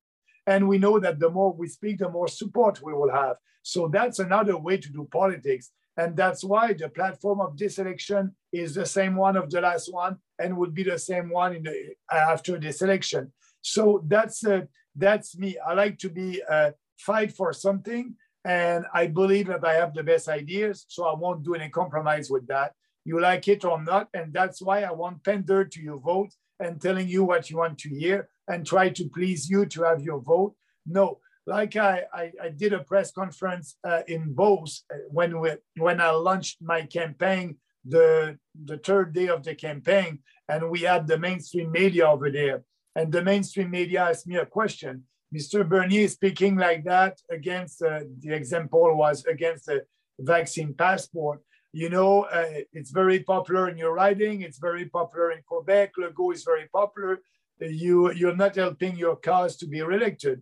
And 0.47 0.67
we 0.67 0.79
know 0.79 0.99
that 0.99 1.19
the 1.19 1.29
more 1.29 1.53
we 1.53 1.67
speak, 1.67 1.99
the 1.99 2.09
more 2.09 2.27
support 2.27 2.81
we 2.81 2.93
will 2.93 3.11
have. 3.11 3.35
So 3.61 3.87
that's 3.87 4.17
another 4.17 4.57
way 4.57 4.77
to 4.77 4.89
do 4.89 5.07
politics. 5.11 5.69
And 5.99 6.15
that's 6.15 6.45
why 6.45 6.71
the 6.71 6.87
platform 6.87 7.41
of 7.41 7.57
this 7.57 7.77
election 7.77 8.33
is 8.53 8.73
the 8.73 8.85
same 8.85 9.17
one 9.17 9.35
of 9.35 9.49
the 9.49 9.59
last 9.59 9.91
one 9.91 10.15
and 10.41 10.57
would 10.57 10.73
be 10.73 10.83
the 10.83 10.97
same 10.97 11.29
one 11.29 11.57
in 11.57 11.63
the, 11.63 11.75
after 12.09 12.57
this 12.57 12.81
election. 12.81 13.33
So 13.61 14.01
that's 14.07 14.45
uh, 14.45 14.61
that's 14.95 15.37
me. 15.37 15.57
I 15.67 15.73
like 15.73 15.97
to 15.99 16.09
be 16.09 16.41
uh, 16.49 16.71
fight 16.97 17.33
for 17.33 17.51
something, 17.51 18.15
and 18.45 18.85
I 18.93 19.07
believe 19.07 19.47
that 19.47 19.65
I 19.65 19.73
have 19.73 19.93
the 19.93 20.03
best 20.11 20.29
ideas. 20.29 20.85
So 20.87 21.03
I 21.03 21.15
won't 21.15 21.43
do 21.43 21.53
any 21.55 21.69
compromise 21.69 22.29
with 22.29 22.47
that. 22.47 22.71
You 23.03 23.19
like 23.19 23.49
it 23.49 23.65
or 23.65 23.83
not, 23.83 24.07
and 24.13 24.33
that's 24.33 24.61
why 24.61 24.83
I 24.83 24.91
want 24.93 25.25
pander 25.25 25.65
to 25.65 25.81
your 25.81 25.99
vote 25.99 26.31
and 26.61 26.81
telling 26.81 27.09
you 27.09 27.25
what 27.25 27.49
you 27.49 27.57
want 27.57 27.77
to 27.79 27.89
hear 27.89 28.29
and 28.47 28.65
try 28.65 28.87
to 28.89 29.09
please 29.09 29.49
you 29.49 29.65
to 29.65 29.83
have 29.83 30.01
your 30.01 30.21
vote. 30.21 30.53
No, 30.85 31.19
like 31.49 31.75
I, 31.75 32.03
I, 32.13 32.31
I 32.45 32.49
did 32.49 32.73
a 32.73 32.83
press 32.83 33.11
conference 33.11 33.75
uh, 33.83 34.03
in 34.07 34.33
Beauce 34.35 34.83
uh, 34.93 34.97
when 35.09 35.39
we, 35.41 35.49
when 35.77 35.99
I 35.99 36.11
launched 36.11 36.57
my 36.61 36.81
campaign 36.83 37.57
the 37.85 38.37
the 38.69 38.77
third 38.77 39.13
day 39.13 39.27
of 39.29 39.43
the 39.43 39.55
campaign, 39.55 40.19
and 40.47 40.69
we 40.69 40.81
had 40.81 41.07
the 41.07 41.17
mainstream 41.17 41.71
media 41.71 42.05
over 42.07 42.29
there, 42.29 42.63
and 42.95 43.11
the 43.11 43.23
mainstream 43.23 43.71
media 43.71 44.01
asked 44.09 44.27
me 44.27 44.35
a 44.37 44.45
question. 44.45 45.03
Mr. 45.35 45.67
Bernier 45.67 46.07
speaking 46.07 46.55
like 46.55 46.83
that 46.83 47.13
against 47.31 47.81
uh, 47.81 48.01
the 48.23 48.33
example 48.41 48.95
was 48.95 49.25
against 49.25 49.65
the 49.65 49.79
vaccine 50.19 50.73
passport. 50.73 51.39
You 51.71 51.89
know, 51.89 52.11
uh, 52.23 52.61
it's 52.73 52.91
very 52.91 53.19
popular 53.33 53.69
in 53.69 53.77
your 53.77 53.93
riding. 53.93 54.41
It's 54.41 54.59
very 54.59 54.85
popular 54.85 55.31
in 55.31 55.41
Quebec. 55.49 55.93
Legault 56.01 56.33
is 56.33 56.43
very 56.43 56.67
popular. 56.79 57.13
You 57.59 58.11
you're 58.19 58.41
not 58.43 58.55
helping 58.55 58.95
your 58.97 59.15
cause 59.15 59.53
to 59.57 59.65
be 59.73 59.81
reelected. 59.81 60.37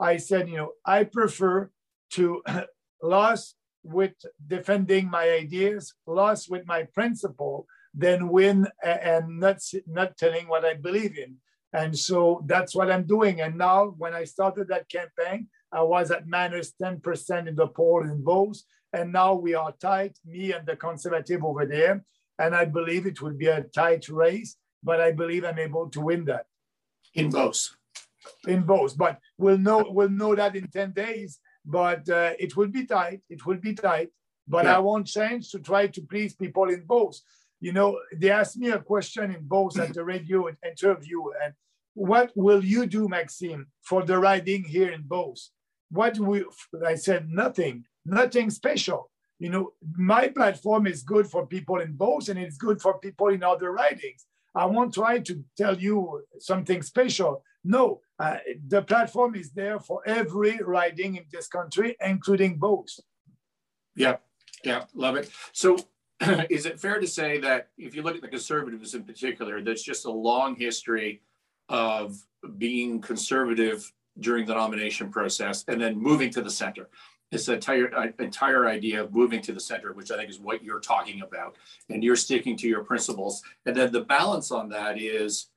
I 0.00 0.16
said, 0.16 0.48
you 0.48 0.56
know, 0.56 0.72
I 0.84 1.04
prefer 1.04 1.70
to 2.12 2.42
lose 3.02 3.54
with 3.84 4.14
defending 4.46 5.10
my 5.10 5.28
ideas, 5.30 5.94
lost 6.06 6.50
with 6.50 6.66
my 6.66 6.84
principle, 6.94 7.66
than 7.94 8.28
win 8.28 8.66
and 8.82 9.38
not 9.38 9.58
not 9.86 10.16
telling 10.16 10.48
what 10.48 10.64
I 10.64 10.74
believe 10.74 11.18
in. 11.18 11.36
And 11.74 11.98
so 11.98 12.42
that's 12.46 12.74
what 12.74 12.90
I'm 12.90 13.06
doing. 13.06 13.40
And 13.40 13.56
now, 13.56 13.94
when 13.98 14.14
I 14.14 14.24
started 14.24 14.68
that 14.68 14.88
campaign, 14.88 15.48
I 15.72 15.82
was 15.82 16.10
at 16.10 16.26
minus 16.26 16.72
10% 16.82 17.48
in 17.48 17.54
the 17.54 17.66
poll 17.66 18.02
in 18.02 18.22
Beauce. 18.22 18.64
And 18.92 19.10
now 19.10 19.34
we 19.34 19.54
are 19.54 19.72
tight, 19.72 20.18
me 20.26 20.52
and 20.52 20.66
the 20.66 20.76
conservative 20.76 21.42
over 21.44 21.64
there. 21.64 22.04
And 22.38 22.54
I 22.54 22.66
believe 22.66 23.06
it 23.06 23.22
will 23.22 23.32
be 23.32 23.46
a 23.46 23.62
tight 23.62 24.08
race, 24.10 24.56
but 24.82 25.00
I 25.00 25.12
believe 25.12 25.44
I'm 25.44 25.58
able 25.58 25.88
to 25.90 26.00
win 26.00 26.26
that. 26.26 26.44
In 27.14 27.30
Beauce 27.30 27.74
in 28.46 28.62
Beauce. 28.62 28.94
But 28.94 29.18
we'll 29.38 29.58
know 29.58 29.86
we'll 29.88 30.08
know 30.08 30.34
that 30.34 30.56
in 30.56 30.68
10 30.68 30.92
days. 30.92 31.38
But 31.64 32.08
uh, 32.08 32.32
it 32.38 32.56
will 32.56 32.68
be 32.68 32.86
tight. 32.86 33.20
It 33.30 33.46
will 33.46 33.58
be 33.58 33.74
tight. 33.74 34.10
But 34.48 34.64
yeah. 34.64 34.76
I 34.76 34.78
won't 34.80 35.06
change 35.06 35.50
to 35.50 35.60
try 35.60 35.86
to 35.86 36.02
please 36.02 36.34
people 36.34 36.68
in 36.68 36.84
Beauce. 36.86 37.22
You 37.60 37.72
know, 37.72 37.98
they 38.16 38.30
asked 38.30 38.56
me 38.56 38.70
a 38.70 38.80
question 38.80 39.32
in 39.32 39.46
Beauce 39.46 39.78
at 39.78 39.94
the 39.94 40.04
radio 40.04 40.48
interview, 40.66 41.22
and 41.44 41.54
what 41.94 42.32
will 42.34 42.64
you 42.64 42.86
do, 42.86 43.08
Maxime, 43.08 43.68
for 43.82 44.04
the 44.04 44.18
riding 44.18 44.64
here 44.64 44.90
in 44.90 45.02
Beauce? 45.02 45.50
What 45.90 46.18
we 46.18 46.44
I 46.84 46.96
said 46.96 47.28
nothing, 47.28 47.84
nothing 48.04 48.50
special. 48.50 49.10
You 49.38 49.50
know, 49.50 49.72
my 49.96 50.28
platform 50.28 50.86
is 50.86 51.02
good 51.02 51.26
for 51.26 51.46
people 51.46 51.80
in 51.80 51.92
Beauce, 51.92 52.28
and 52.28 52.38
it's 52.38 52.56
good 52.56 52.80
for 52.80 52.98
people 52.98 53.28
in 53.28 53.42
other 53.42 53.70
ridings. 53.72 54.26
I 54.54 54.66
won't 54.66 54.92
try 54.94 55.20
to 55.20 55.44
tell 55.56 55.78
you 55.78 56.22
something 56.38 56.82
special. 56.82 57.42
No, 57.64 58.00
uh, 58.18 58.38
the 58.68 58.82
platform 58.82 59.34
is 59.34 59.50
there 59.50 59.78
for 59.78 60.02
every 60.06 60.58
riding 60.62 61.16
in 61.16 61.24
this 61.30 61.48
country, 61.48 61.96
including 62.00 62.58
Beauce. 62.58 63.00
Yeah, 63.94 64.16
yeah, 64.64 64.84
love 64.94 65.16
it. 65.16 65.30
So, 65.52 65.76
is 66.50 66.66
it 66.66 66.80
fair 66.80 67.00
to 67.00 67.06
say 67.06 67.38
that 67.38 67.68
if 67.78 67.94
you 67.94 68.02
look 68.02 68.16
at 68.16 68.22
the 68.22 68.28
conservatives 68.28 68.94
in 68.94 69.04
particular, 69.04 69.62
there's 69.62 69.82
just 69.82 70.06
a 70.06 70.10
long 70.10 70.56
history 70.56 71.22
of 71.68 72.16
being 72.58 73.00
conservative 73.00 73.92
during 74.18 74.46
the 74.46 74.54
nomination 74.54 75.10
process 75.10 75.64
and 75.68 75.80
then 75.80 75.96
moving 75.96 76.30
to 76.30 76.42
the 76.42 76.50
center? 76.50 76.88
It's 77.30 77.46
the 77.46 77.54
entire 77.54 77.94
uh, 77.94 78.08
entire 78.18 78.66
idea 78.66 79.02
of 79.02 79.14
moving 79.14 79.40
to 79.42 79.52
the 79.52 79.60
center, 79.60 79.92
which 79.94 80.10
I 80.10 80.16
think 80.16 80.30
is 80.30 80.38
what 80.38 80.62
you're 80.62 80.80
talking 80.80 81.22
about, 81.22 81.56
and 81.88 82.04
you're 82.04 82.16
sticking 82.16 82.56
to 82.58 82.68
your 82.68 82.84
principles. 82.84 83.42
And 83.64 83.74
then 83.74 83.90
the 83.90 84.02
balance 84.02 84.50
on 84.50 84.68
that 84.68 85.00
is, 85.00 85.48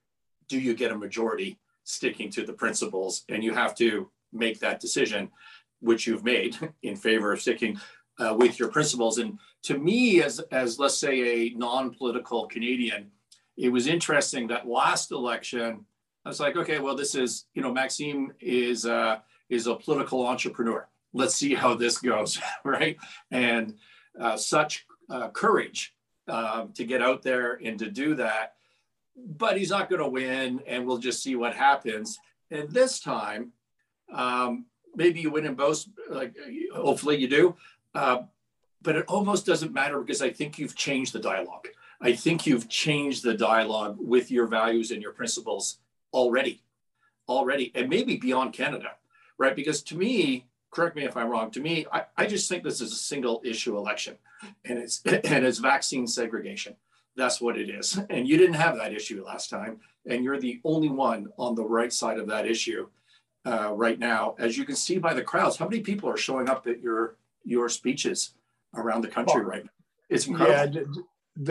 do 0.48 0.58
you 0.58 0.74
get 0.74 0.92
a 0.92 0.98
majority 0.98 1.58
sticking 1.86 2.30
to 2.32 2.46
the 2.46 2.54
principles, 2.54 3.24
and 3.30 3.44
you 3.44 3.54
have 3.54 3.74
to 3.75 4.10
make 4.34 4.60
that 4.60 4.82
decision, 4.82 5.32
which 5.80 6.06
you've 6.06 6.25
made 6.25 6.58
in 6.84 6.98
favor 6.98 7.32
of 7.32 7.42
sticking 7.42 7.80
uh, 8.20 8.36
with 8.38 8.60
your 8.60 8.68
principles. 8.68 9.18
And 9.18 9.39
to 9.63 9.77
me, 9.77 10.22
as 10.22 10.39
as 10.51 10.77
let's 10.77 10.98
say 10.98 11.48
a 11.48 11.54
non-political 11.56 12.48
Canadian, 12.48 13.12
it 13.56 13.70
was 13.70 13.88
interesting 13.88 14.48
that 14.48 14.68
last 14.68 15.12
election, 15.12 15.86
I 16.25 16.30
was 16.30 16.39
like, 16.39 16.58
okay, 16.58 16.80
well, 16.80 16.96
this 16.96 17.15
is 17.15 17.46
you 17.54 17.62
know, 17.62 17.72
Maxime 17.72 18.34
is 18.42 18.86
uh, 18.86 19.20
is 19.50 19.68
a 19.68 19.75
political 19.75 20.25
entrepreneur. 20.25 20.88
Let's 21.13 21.36
see 21.36 21.54
how 21.54 21.75
this 21.75 22.00
goes, 22.00 22.39
right? 22.65 22.98
And 23.32 23.75
uh, 24.20 24.38
such 24.38 24.86
uh, 25.10 25.30
courage 25.30 25.94
uh, 26.27 26.65
to 26.74 26.84
get 26.84 27.01
out 27.01 27.22
there 27.22 27.60
and 27.63 27.77
to 27.80 27.89
do 27.89 28.15
that 28.15 28.56
but 29.15 29.57
he's 29.57 29.69
not 29.69 29.89
going 29.89 30.01
to 30.01 30.07
win, 30.07 30.62
and 30.67 30.86
we'll 30.86 30.98
just 30.98 31.24
see 31.24 31.36
what 31.36 31.55
happens. 31.55 32.19
And 32.51 32.69
this 32.69 33.00
time, 33.00 33.53
um, 34.12 34.65
maybe 34.95 35.22
you 35.22 35.31
win 35.31 35.45
in 35.45 35.55
Beauce. 35.55 35.89
Like 36.10 36.36
hopefully 36.74 37.17
you 37.17 37.27
do, 37.27 37.55
uh, 37.93 38.24
but 38.81 38.95
it 38.95 39.05
almost 39.07 39.45
doesn't 39.45 39.74
matter 39.74 40.00
because 40.00 40.22
I 40.22 40.29
think 40.29 40.60
you've 40.60 40.75
changed 40.75 41.13
the 41.13 41.19
dialogue. 41.19 41.67
I 42.01 42.13
think 42.13 42.45
you've 42.45 42.69
changed 42.69 43.24
the 43.24 43.34
dialogue 43.34 43.98
with 44.00 44.29
your 44.29 44.48
values 44.48 44.91
and 44.91 45.01
your 45.01 45.13
principles 45.13 45.79
already, 46.13 46.62
already, 47.27 47.72
and 47.74 47.89
maybe 47.89 48.17
beyond 48.17 48.53
Canada, 48.53 48.91
right? 49.38 49.55
Because 49.55 49.81
to 49.84 49.95
me, 49.95 50.45
correct 50.72 50.95
me 50.95 51.05
if 51.05 51.15
I'm 51.15 51.29
wrong. 51.29 51.51
To 51.51 51.62
me, 51.62 51.86
I, 51.91 52.03
I 52.17 52.25
just 52.25 52.50
think 52.50 52.63
this 52.63 52.81
is 52.81 52.91
a 52.91 52.98
single 52.98 53.41
issue 53.45 53.77
election, 53.77 54.17
and 54.65 54.77
it's 54.77 55.01
and 55.05 55.45
it's 55.45 55.60
vaccine 55.60 56.05
segregation 56.05 56.75
that's 57.15 57.39
what 57.41 57.57
it 57.57 57.69
is. 57.69 58.00
And 58.10 58.27
you 58.27 58.38
didn't 58.38 58.55
have 58.55 58.77
that 58.77 58.93
issue 58.93 59.24
last 59.24 59.50
time. 59.50 59.79
And 60.07 60.24
you're 60.24 60.39
the 60.39 60.60
only 60.63 60.89
one 60.89 61.27
on 61.38 61.55
the 61.55 61.63
right 61.63 61.91
side 61.91 62.19
of 62.19 62.27
that 62.27 62.45
issue 62.45 62.88
uh, 63.45 63.72
right 63.74 64.00
now. 64.00 64.36
As 64.38 64.57
you 64.57 64.65
can 64.65 64.75
see 64.75 64.98
by 64.98 65.13
the 65.13 65.22
crowds, 65.22 65.57
how 65.57 65.67
many 65.67 65.81
people 65.81 66.10
are 66.10 66.17
showing 66.17 66.50
up 66.50 66.67
at 66.67 66.81
your 66.81 67.17
your 67.43 67.69
speeches 67.69 68.34
around 68.75 69.01
the 69.01 69.07
country 69.07 69.43
right 69.43 69.63
now? 69.63 69.72
It's 70.10 70.27
incredible. 70.27 70.55
Yeah, 70.55 70.65
the, 70.65 71.03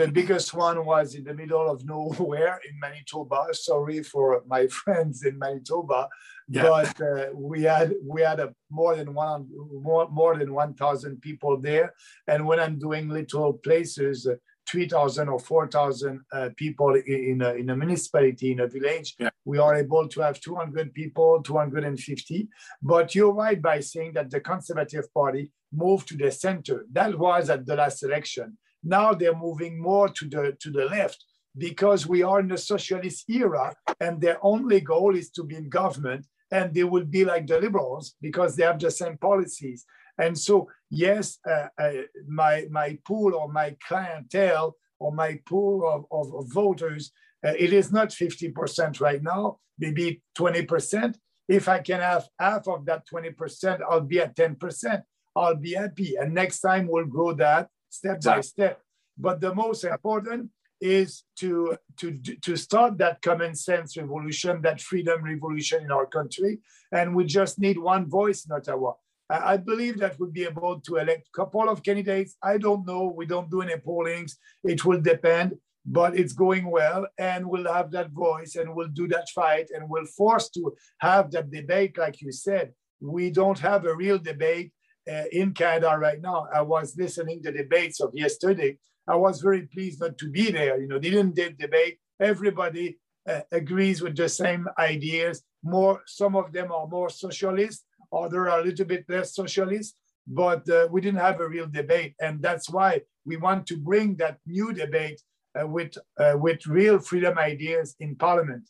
the, 0.05 0.11
biggest 0.11 0.53
one 0.53 0.85
was 0.85 1.15
in 1.15 1.23
the 1.23 1.33
middle 1.33 1.69
of 1.69 1.85
nowhere 1.85 2.59
in 2.69 2.79
Manitoba. 2.79 3.47
Sorry 3.51 4.03
for 4.03 4.43
my 4.47 4.67
friends 4.83 5.25
in 5.25 5.37
Manitoba, 5.37 6.09
yeah. 6.47 6.63
but 6.63 7.01
uh, 7.01 7.25
we 7.33 7.63
had 7.63 7.93
we 8.03 8.21
had 8.21 8.39
a 8.39 8.53
more 8.69 8.95
than 8.95 9.13
one 9.13 9.49
more, 9.71 10.07
more 10.09 10.37
than 10.37 10.53
one 10.53 10.73
thousand 10.73 11.21
people 11.21 11.59
there. 11.59 11.93
And 12.27 12.45
when 12.45 12.59
I'm 12.59 12.77
doing 12.77 13.09
little 13.09 13.53
places. 13.53 14.27
Uh, 14.27 14.35
3,000 14.67 15.29
or 15.29 15.39
4,000 15.39 16.21
uh, 16.31 16.49
people 16.55 16.95
in 16.95 17.41
a, 17.41 17.53
in 17.53 17.69
a 17.69 17.75
municipality, 17.75 18.51
in 18.51 18.59
a 18.59 18.67
village, 18.67 19.15
yeah. 19.19 19.29
we 19.43 19.57
are 19.57 19.75
able 19.75 20.07
to 20.07 20.21
have 20.21 20.39
200 20.39 20.93
people, 20.93 21.41
250. 21.43 22.47
But 22.81 23.15
you're 23.15 23.33
right 23.33 23.61
by 23.61 23.79
saying 23.79 24.13
that 24.13 24.31
the 24.31 24.39
Conservative 24.39 25.13
Party 25.13 25.51
moved 25.71 26.07
to 26.09 26.17
the 26.17 26.31
center. 26.31 26.85
That 26.91 27.17
was 27.17 27.49
at 27.49 27.65
the 27.65 27.75
last 27.75 28.03
election. 28.03 28.57
Now 28.83 29.13
they're 29.13 29.35
moving 29.35 29.81
more 29.81 30.09
to 30.09 30.29
the, 30.29 30.57
to 30.59 30.71
the 30.71 30.85
left 30.85 31.23
because 31.57 32.05
we 32.05 32.21
are 32.23 32.39
in 32.39 32.47
the 32.47 32.57
socialist 32.57 33.29
era 33.29 33.73
and 33.99 34.19
their 34.19 34.37
only 34.43 34.81
goal 34.81 35.15
is 35.15 35.29
to 35.31 35.43
be 35.43 35.55
in 35.55 35.69
government 35.69 36.25
and 36.51 36.73
they 36.73 36.83
will 36.83 37.05
be 37.05 37.25
like 37.25 37.47
the 37.47 37.59
liberals 37.59 38.15
because 38.21 38.55
they 38.55 38.63
have 38.63 38.79
the 38.79 38.91
same 38.91 39.17
policies. 39.17 39.85
And 40.17 40.37
so, 40.37 40.69
yes, 40.89 41.39
uh, 41.49 41.67
uh, 41.77 41.91
my, 42.27 42.65
my 42.69 42.97
pool 43.05 43.35
or 43.35 43.51
my 43.51 43.75
clientele 43.87 44.75
or 44.99 45.11
my 45.11 45.39
pool 45.45 45.87
of, 45.87 46.05
of, 46.11 46.33
of 46.33 46.51
voters, 46.51 47.11
uh, 47.45 47.53
it 47.57 47.73
is 47.73 47.91
not 47.91 48.09
50% 48.09 49.01
right 49.01 49.21
now, 49.21 49.59
maybe 49.77 50.21
20%. 50.37 51.15
If 51.47 51.67
I 51.67 51.79
can 51.79 51.99
have 51.99 52.27
half 52.39 52.67
of 52.67 52.85
that 52.85 53.03
20%, 53.07 53.81
I'll 53.89 54.01
be 54.01 54.19
at 54.19 54.35
10%. 54.35 55.03
I'll 55.35 55.55
be 55.55 55.73
happy. 55.73 56.15
And 56.15 56.33
next 56.33 56.61
time 56.61 56.87
we'll 56.87 57.05
grow 57.05 57.33
that 57.33 57.67
step 57.89 58.21
by 58.21 58.41
step. 58.41 58.81
But 59.17 59.41
the 59.41 59.53
most 59.53 59.83
important 59.83 60.49
is 60.81 61.23
to, 61.37 61.77
to, 61.97 62.19
to 62.41 62.55
start 62.55 62.97
that 62.97 63.21
common 63.21 63.55
sense 63.55 63.97
revolution, 63.97 64.61
that 64.61 64.81
freedom 64.81 65.23
revolution 65.23 65.83
in 65.83 65.91
our 65.91 66.05
country. 66.05 66.59
And 66.91 67.15
we 67.15 67.25
just 67.25 67.59
need 67.59 67.77
one 67.77 68.09
voice 68.09 68.45
in 68.45 68.51
Ottawa. 68.51 68.93
I 69.29 69.57
believe 69.57 69.99
that 69.99 70.19
we'll 70.19 70.31
be 70.31 70.43
able 70.43 70.79
to 70.81 70.97
elect 70.97 71.27
a 71.27 71.35
couple 71.35 71.67
of 71.67 71.81
candidates. 71.81 72.35
I 72.43 72.57
don't 72.57 72.85
know. 72.85 73.13
We 73.15 73.25
don't 73.25 73.49
do 73.49 73.61
any 73.61 73.77
pollings. 73.77 74.37
It 74.63 74.85
will 74.85 75.01
depend, 75.01 75.55
but 75.85 76.17
it's 76.17 76.33
going 76.33 76.69
well. 76.69 77.07
And 77.17 77.47
we'll 77.47 77.71
have 77.71 77.91
that 77.91 78.11
voice 78.11 78.55
and 78.55 78.75
we'll 78.75 78.89
do 78.89 79.07
that 79.07 79.27
fight 79.33 79.69
and 79.73 79.89
we'll 79.89 80.05
force 80.05 80.49
to 80.49 80.75
have 80.99 81.31
that 81.31 81.49
debate, 81.49 81.97
like 81.97 82.21
you 82.21 82.31
said. 82.31 82.73
We 83.01 83.31
don't 83.31 83.59
have 83.59 83.85
a 83.85 83.95
real 83.95 84.19
debate 84.19 84.71
uh, 85.11 85.23
in 85.31 85.53
Canada 85.53 85.97
right 85.97 86.21
now. 86.21 86.47
I 86.53 86.61
was 86.61 86.95
listening 86.95 87.41
to 87.43 87.51
debates 87.51 87.99
of 87.99 88.11
yesterday. 88.13 88.77
I 89.07 89.15
was 89.15 89.41
very 89.41 89.63
pleased 89.63 90.01
not 90.01 90.17
to 90.19 90.29
be 90.29 90.51
there. 90.51 90.79
You 90.79 90.87
know, 90.87 90.99
they 90.99 91.09
didn't 91.09 91.35
debate. 91.35 91.97
Everybody 92.19 92.97
uh, 93.27 93.41
agrees 93.51 94.01
with 94.01 94.15
the 94.15 94.29
same 94.29 94.67
ideas. 94.77 95.41
More, 95.63 96.01
some 96.05 96.35
of 96.35 96.53
them 96.53 96.71
are 96.71 96.87
more 96.87 97.09
socialist 97.09 97.84
other 98.11 98.49
are 98.49 98.59
a 98.59 98.63
little 98.63 98.85
bit 98.85 99.05
less 99.07 99.35
socialist, 99.35 99.95
but 100.27 100.67
uh, 100.69 100.87
we 100.91 101.01
didn't 101.01 101.19
have 101.19 101.39
a 101.39 101.47
real 101.47 101.67
debate. 101.67 102.15
And 102.19 102.41
that's 102.41 102.69
why 102.69 103.01
we 103.25 103.37
want 103.37 103.67
to 103.67 103.77
bring 103.77 104.15
that 104.17 104.39
new 104.45 104.73
debate 104.73 105.21
uh, 105.59 105.67
with, 105.67 105.97
uh, 106.19 106.35
with 106.37 106.65
real 106.67 106.99
freedom 106.99 107.37
ideas 107.37 107.95
in 107.99 108.15
parliament. 108.15 108.69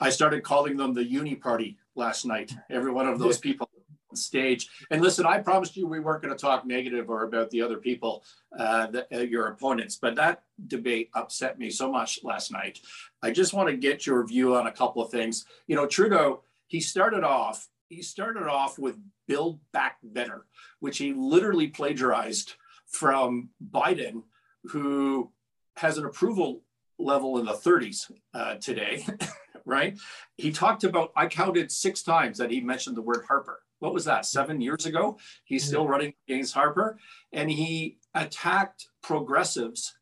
I 0.00 0.10
started 0.10 0.42
calling 0.42 0.76
them 0.76 0.92
the 0.92 1.04
uni 1.04 1.34
party 1.34 1.78
last 1.94 2.26
night. 2.26 2.52
Every 2.70 2.92
one 2.92 3.08
of 3.08 3.18
those 3.18 3.38
people 3.38 3.70
on 4.10 4.16
stage. 4.16 4.68
And 4.90 5.00
listen, 5.02 5.26
I 5.26 5.38
promised 5.38 5.76
you 5.76 5.86
we 5.86 6.00
weren't 6.00 6.22
going 6.22 6.36
to 6.36 6.40
talk 6.40 6.66
negative 6.66 7.08
or 7.08 7.24
about 7.24 7.50
the 7.50 7.62
other 7.62 7.78
people, 7.78 8.24
uh, 8.58 8.88
the, 8.88 9.06
uh, 9.14 9.20
your 9.20 9.48
opponents, 9.48 9.96
but 9.96 10.14
that 10.16 10.42
debate 10.66 11.10
upset 11.14 11.58
me 11.58 11.70
so 11.70 11.90
much 11.90 12.20
last 12.22 12.52
night. 12.52 12.80
I 13.22 13.30
just 13.30 13.54
want 13.54 13.68
to 13.68 13.76
get 13.76 14.06
your 14.06 14.26
view 14.26 14.54
on 14.56 14.66
a 14.66 14.72
couple 14.72 15.02
of 15.02 15.10
things. 15.10 15.44
You 15.66 15.76
know, 15.76 15.86
Trudeau, 15.86 16.42
he 16.66 16.80
started 16.80 17.24
off. 17.24 17.68
He 17.88 18.02
started 18.02 18.48
off 18.48 18.78
with 18.78 18.98
Build 19.28 19.60
Back 19.72 19.98
Better, 20.02 20.46
which 20.80 20.98
he 20.98 21.12
literally 21.12 21.68
plagiarized 21.68 22.54
from 22.86 23.50
Biden, 23.72 24.22
who 24.64 25.30
has 25.76 25.98
an 25.98 26.04
approval 26.04 26.62
level 26.98 27.38
in 27.38 27.46
the 27.46 27.52
30s 27.52 28.10
uh, 28.34 28.54
today, 28.56 29.06
right? 29.64 29.98
He 30.36 30.50
talked 30.50 30.84
about, 30.84 31.12
I 31.14 31.26
counted 31.26 31.70
six 31.70 32.02
times 32.02 32.38
that 32.38 32.50
he 32.50 32.60
mentioned 32.60 32.96
the 32.96 33.02
word 33.02 33.24
Harper. 33.28 33.60
What 33.78 33.92
was 33.92 34.06
that, 34.06 34.24
seven 34.24 34.60
years 34.60 34.86
ago? 34.86 35.18
He's 35.44 35.64
still 35.64 35.86
running 35.86 36.14
against 36.28 36.54
Harper. 36.54 36.98
And 37.32 37.50
he 37.50 37.98
attacked 38.14 38.88
progressives 39.02 39.96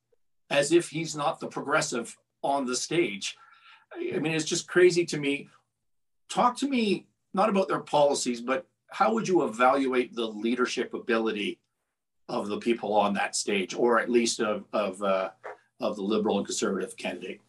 as 0.49 0.73
if 0.73 0.91
he's 0.91 1.17
not 1.17 1.41
the 1.41 1.49
progressive 1.49 2.17
on 2.43 2.67
the 2.67 2.76
stage. 2.76 3.37
I 3.93 4.19
mean, 4.19 4.33
it's 4.33 4.45
just 4.45 4.69
crazy 4.69 5.05
to 5.07 5.19
me. 5.19 5.49
Talk 6.29 6.57
to 6.59 6.69
me 6.69 7.07
not 7.35 7.49
about 7.50 7.69
their 7.69 7.81
policies, 7.81 8.41
but 8.41 8.67
how 8.91 9.12
would 9.12 9.26
you 9.26 9.43
evaluate 9.45 10.14
the 10.14 10.26
leadership 10.26 10.95
ability 10.95 11.59
of 12.29 12.49
the 12.49 12.59
people 12.59 12.95
on 12.95 13.14
that 13.14 13.37
stage, 13.37 13.75
or 13.75 14.00
at 14.00 14.11
least 14.11 14.41
of 14.41 14.64
of 14.73 15.03
uh, 15.03 15.31
of 15.81 15.97
the 15.97 16.03
liberal 16.03 16.38
and 16.38 16.47
conservative 16.47 16.97
candidate. 16.97 17.41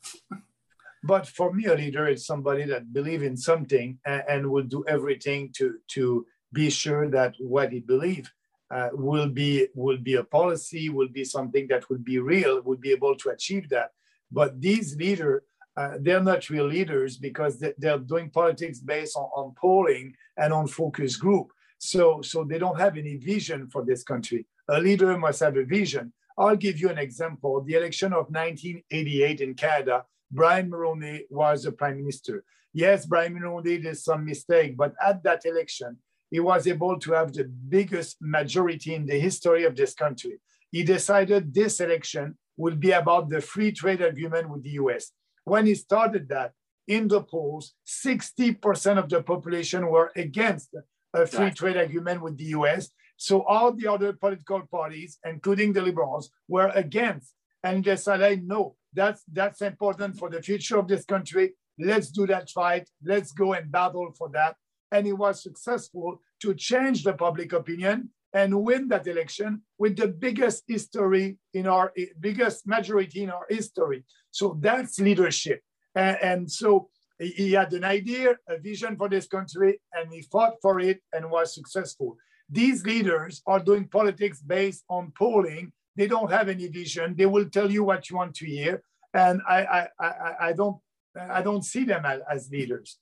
but 1.04 1.27
for 1.27 1.54
me, 1.54 1.65
a 1.65 1.75
leader 1.75 2.08
is 2.08 2.25
somebody 2.25 2.65
that 2.65 2.92
believes 2.92 3.24
in 3.24 3.38
something 3.38 4.00
and, 4.06 4.24
and, 4.27 4.51
will 4.51 4.63
do 4.63 4.84
everything 4.88 5.51
to 5.58 5.75
to 5.89 6.25
be 6.51 6.70
sure 6.70 7.10
that 7.10 7.36
what 7.39 7.72
he 7.72 7.80
believes 7.80 8.30
uh, 8.72 8.89
will 8.94 9.30
be 9.30 9.68
will 9.75 9.98
be 9.98 10.15
a 10.15 10.24
policy, 10.24 10.89
will 10.89 11.10
be 11.10 11.24
something 11.24 11.68
that 11.70 11.89
will 11.89 12.00
be 12.00 12.20
real, 12.20 12.62
will 12.62 12.77
be 12.77 12.92
able 12.92 13.15
to 13.15 13.30
achieve 13.30 13.70
that. 13.70 13.92
But 14.32 14.60
these 14.60 14.96
leaders, 14.98 15.44
uh, 15.77 15.98
they're 16.00 16.24
not 16.24 16.50
real 16.50 16.67
leaders 16.67 17.17
because 17.17 17.62
they're 17.77 18.00
doing 18.00 18.29
politics 18.29 18.79
based 18.79 19.17
on, 19.17 19.29
on 19.36 19.53
polling 19.55 20.15
and 20.38 20.53
on 20.53 20.67
focus 20.67 21.17
group. 21.17 21.51
So, 21.77 22.22
so 22.22 22.44
they 22.44 22.58
don't 22.58 22.79
have 22.79 22.98
any 22.98 23.17
vision 23.17 23.67
for 23.67 23.84
this 23.84 24.03
country. 24.03 24.48
A 24.70 24.79
leader 24.79 25.17
must 25.17 25.41
have 25.41 25.58
a 25.58 25.65
vision. 25.65 26.13
I'll 26.38 26.55
give 26.55 26.79
you 26.79 26.89
an 26.89 26.98
example. 26.98 27.62
The 27.62 27.75
election 27.75 28.13
of 28.13 28.29
1988 28.29 29.41
in 29.41 29.53
Canada, 29.53 30.05
Brian 30.32 30.70
Mulroney 30.70 31.22
was 31.29 31.63
the 31.63 31.72
prime 31.72 31.98
minister. 31.98 32.44
Yes, 32.74 33.05
Brian 33.05 33.38
Mulroney 33.38 33.82
did 33.82 33.98
some 33.98 34.25
mistake, 34.25 34.75
but 34.75 34.94
at 35.05 35.24
that 35.24 35.46
election, 35.46 35.98
he 36.32 36.39
was 36.39 36.67
able 36.67 37.00
to 37.00 37.13
have 37.13 37.32
the 37.32 37.46
biggest 37.46 38.17
majority 38.20 38.96
in 38.96 39.05
the 39.05 39.20
history 39.20 39.63
of 39.63 39.75
this 39.75 39.94
country. 39.94 40.39
He 40.72 40.84
decided 40.84 41.53
this 41.53 41.79
election 41.79 42.38
will 42.58 42.75
be 42.75 42.91
about 42.91 43.29
the 43.29 43.41
free 43.41 43.72
trade 43.72 44.01
agreement 44.01 44.50
with 44.50 44.63
the 44.63 44.72
US. 44.72 45.12
When 45.46 45.66
he 45.66 45.75
started 45.75 46.28
that, 46.30 46.52
in 46.88 47.08
the 47.08 47.22
polls, 47.22 47.74
60% 47.88 48.98
of 48.98 49.10
the 49.10 49.24
population 49.24 49.88
were 49.88 50.12
against 50.16 50.75
a 51.14 51.25
free 51.25 51.52
trade 51.52 51.78
agreement 51.78 52.22
with 52.22 52.38
the 52.38 52.46
US. 52.58 52.90
So 53.18 53.44
all 53.44 53.72
the 53.72 53.88
other 53.88 54.14
political 54.14 54.62
parties, 54.70 55.18
including 55.25 55.74
the 55.74 55.82
liberals, 55.82 56.30
were 56.48 56.72
against 56.75 57.34
and 57.64 57.84
decided, 57.84 58.48
no, 58.48 58.75
that's 58.94 59.24
that's 59.32 59.62
important 59.62 60.18
for 60.18 60.30
the 60.30 60.42
future 60.42 60.78
of 60.78 60.88
this 60.88 61.06
country. 61.06 61.54
Let's 61.80 62.12
do 62.12 62.28
that 62.28 62.50
fight. 62.50 62.90
Let's 63.04 63.32
go 63.32 63.54
and 63.54 63.72
battle 63.72 64.12
for 64.18 64.30
that. 64.34 64.56
And 64.92 65.06
he 65.06 65.14
was 65.14 65.42
successful 65.42 66.22
to 66.42 66.54
change 66.54 67.04
the 67.04 67.14
public 67.14 67.54
opinion 67.54 68.10
and 68.34 68.63
win 68.63 68.88
that 68.89 69.08
election 69.08 69.62
with 69.78 69.96
the 69.96 70.08
biggest 70.08 70.63
history 70.67 71.38
in 71.54 71.67
our 71.67 71.93
biggest 72.19 72.67
majority 72.67 73.24
in 73.24 73.30
our 73.30 73.46
history. 73.50 74.04
So 74.36 74.58
that's 74.60 75.00
leadership. 75.00 75.62
And, 75.95 76.17
and 76.21 76.52
so 76.52 76.89
he 77.17 77.54
had 77.54 77.71
an 77.71 77.86
idea, 77.86 78.36
a 78.50 78.58
vision 78.58 78.98
for 78.98 79.08
this 79.08 79.28
country, 79.28 79.80
and 79.93 80.12
he 80.12 80.24
fought 80.24 80.56
for 80.62 80.82
it 80.82 81.00
and 81.13 81.32
was 81.32 81.56
successful. 81.56 82.17
These 82.50 82.86
leaders 82.86 83.41
are 83.48 83.62
doing 83.62 83.88
politics 83.88 84.41
based 84.41 84.84
on 84.89 85.13
polling. 85.17 85.71
They 85.95 86.08
don't 86.08 86.30
have 86.30 86.50
any 86.50 86.67
vision. 86.67 87.15
They 87.15 87.28
will 87.28 87.50
tell 87.50 87.71
you 87.71 87.86
what 87.86 88.10
you 88.10 88.17
want 88.17 88.36
to 88.36 88.45
hear, 88.45 88.84
and 89.13 89.39
I 89.48 89.60
I, 89.78 89.88
I, 90.08 90.34
I 90.48 90.54
don't 90.54 90.78
I 91.17 91.41
don't 91.41 91.63
see 91.63 91.86
them 91.86 92.04
as, 92.06 92.19
as, 92.30 92.50
leaders. 92.52 92.98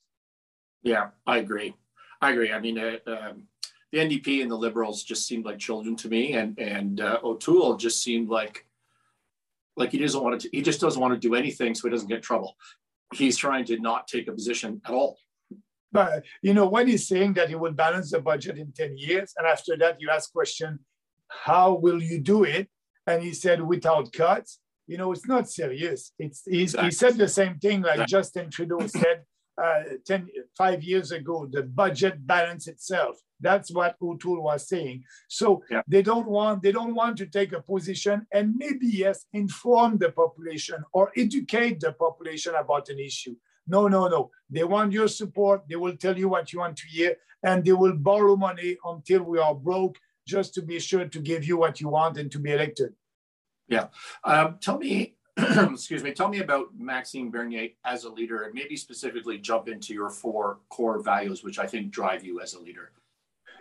Yeah, 0.84 1.08
I 1.26 1.38
agree. 1.38 1.74
I 2.20 2.30
agree. 2.30 2.52
I 2.52 2.60
mean, 2.60 2.78
uh, 2.78 2.98
um, 3.08 3.48
the 3.90 3.98
NDP 3.98 4.40
and 4.40 4.50
the 4.52 4.62
Liberals 4.66 5.02
just 5.02 5.26
seemed 5.26 5.44
like 5.44 5.58
children 5.58 5.96
to 5.96 6.08
me, 6.08 6.34
and 6.34 6.56
and 6.60 7.00
uh, 7.00 7.18
O'Toole 7.24 7.76
just 7.76 8.04
seemed 8.04 8.28
like 8.28 8.64
like 9.76 9.92
he 9.92 9.98
doesn't 9.98 10.22
want 10.22 10.40
to. 10.40 10.48
He 10.52 10.62
just 10.62 10.80
doesn't 10.80 11.00
want 11.00 11.14
to 11.14 11.28
do 11.28 11.34
anything 11.34 11.74
so 11.74 11.88
he 11.88 11.92
doesn't 11.92 12.08
get 12.08 12.16
in 12.16 12.22
trouble. 12.22 12.54
He's 13.12 13.36
trying 13.36 13.64
to 13.66 13.78
not 13.78 14.08
take 14.08 14.28
a 14.28 14.32
position 14.32 14.80
at 14.86 14.92
all. 14.92 15.18
But 15.92 16.24
you 16.42 16.54
know, 16.54 16.66
when 16.66 16.88
he's 16.88 17.06
saying 17.06 17.34
that 17.34 17.48
he 17.48 17.54
will 17.54 17.72
balance 17.72 18.10
the 18.10 18.20
budget 18.20 18.58
in 18.58 18.72
10 18.72 18.96
years, 18.96 19.32
and 19.36 19.46
after 19.46 19.76
that 19.78 20.00
you 20.00 20.10
ask 20.10 20.32
question, 20.32 20.80
how 21.28 21.74
will 21.74 22.02
you 22.02 22.20
do 22.20 22.44
it? 22.44 22.68
And 23.06 23.22
he 23.22 23.32
said, 23.32 23.60
without 23.62 24.12
cuts, 24.12 24.58
you 24.86 24.98
know, 24.98 25.12
it's 25.12 25.26
not 25.26 25.48
serious. 25.48 26.12
It's 26.18 26.42
exactly. 26.46 26.88
he 26.88 26.90
said 26.90 27.16
the 27.16 27.28
same 27.28 27.58
thing 27.58 27.82
like 27.82 28.00
exactly. 28.00 28.10
Justin 28.10 28.50
Trudeau 28.50 28.86
said 28.86 29.22
uh, 29.62 29.82
10, 30.06 30.28
five 30.56 30.82
years 30.82 31.12
ago, 31.12 31.46
the 31.50 31.62
budget 31.62 32.26
balance 32.26 32.66
itself. 32.66 33.16
That's 33.40 33.70
what 33.70 33.96
O'Toole 34.00 34.42
was 34.42 34.68
saying. 34.68 35.04
So 35.28 35.62
yeah. 35.70 35.82
they 35.86 36.02
don't 36.02 36.26
want 36.26 36.62
they 36.62 36.72
don't 36.72 36.94
want 36.94 37.18
to 37.18 37.26
take 37.26 37.52
a 37.52 37.60
position 37.60 38.26
and 38.32 38.54
maybe 38.56 38.86
yes, 38.86 39.26
inform 39.32 39.98
the 39.98 40.10
population 40.10 40.82
or 40.92 41.12
educate 41.16 41.80
the 41.80 41.92
population 41.92 42.54
about 42.54 42.88
an 42.88 42.98
issue. 42.98 43.36
No, 43.66 43.88
no, 43.88 44.08
no. 44.08 44.30
They 44.50 44.64
want 44.64 44.92
your 44.92 45.08
support. 45.08 45.62
They 45.68 45.76
will 45.76 45.96
tell 45.96 46.16
you 46.16 46.28
what 46.28 46.52
you 46.52 46.60
want 46.60 46.76
to 46.78 46.86
hear, 46.86 47.16
and 47.42 47.64
they 47.64 47.72
will 47.72 47.96
borrow 47.96 48.36
money 48.36 48.76
until 48.84 49.22
we 49.22 49.38
are 49.38 49.54
broke 49.54 49.98
just 50.26 50.54
to 50.54 50.62
be 50.62 50.78
sure 50.80 51.06
to 51.06 51.20
give 51.20 51.44
you 51.44 51.56
what 51.56 51.80
you 51.80 51.88
want 51.88 52.18
and 52.18 52.30
to 52.32 52.38
be 52.38 52.52
elected. 52.52 52.92
Yeah. 53.68 53.86
Um, 54.24 54.58
tell 54.60 54.78
me, 54.78 55.16
excuse 55.72 56.02
me, 56.02 56.12
tell 56.12 56.28
me 56.28 56.40
about 56.40 56.68
Maxime 56.78 57.30
Bernier 57.30 57.70
as 57.84 58.04
a 58.04 58.10
leader, 58.10 58.42
and 58.42 58.54
maybe 58.54 58.76
specifically 58.76 59.38
jump 59.38 59.68
into 59.68 59.92
your 59.92 60.10
four 60.10 60.60
core 60.68 61.02
values, 61.02 61.42
which 61.42 61.58
I 61.58 61.66
think 61.66 61.90
drive 61.90 62.24
you 62.24 62.40
as 62.40 62.54
a 62.54 62.60
leader. 62.60 62.92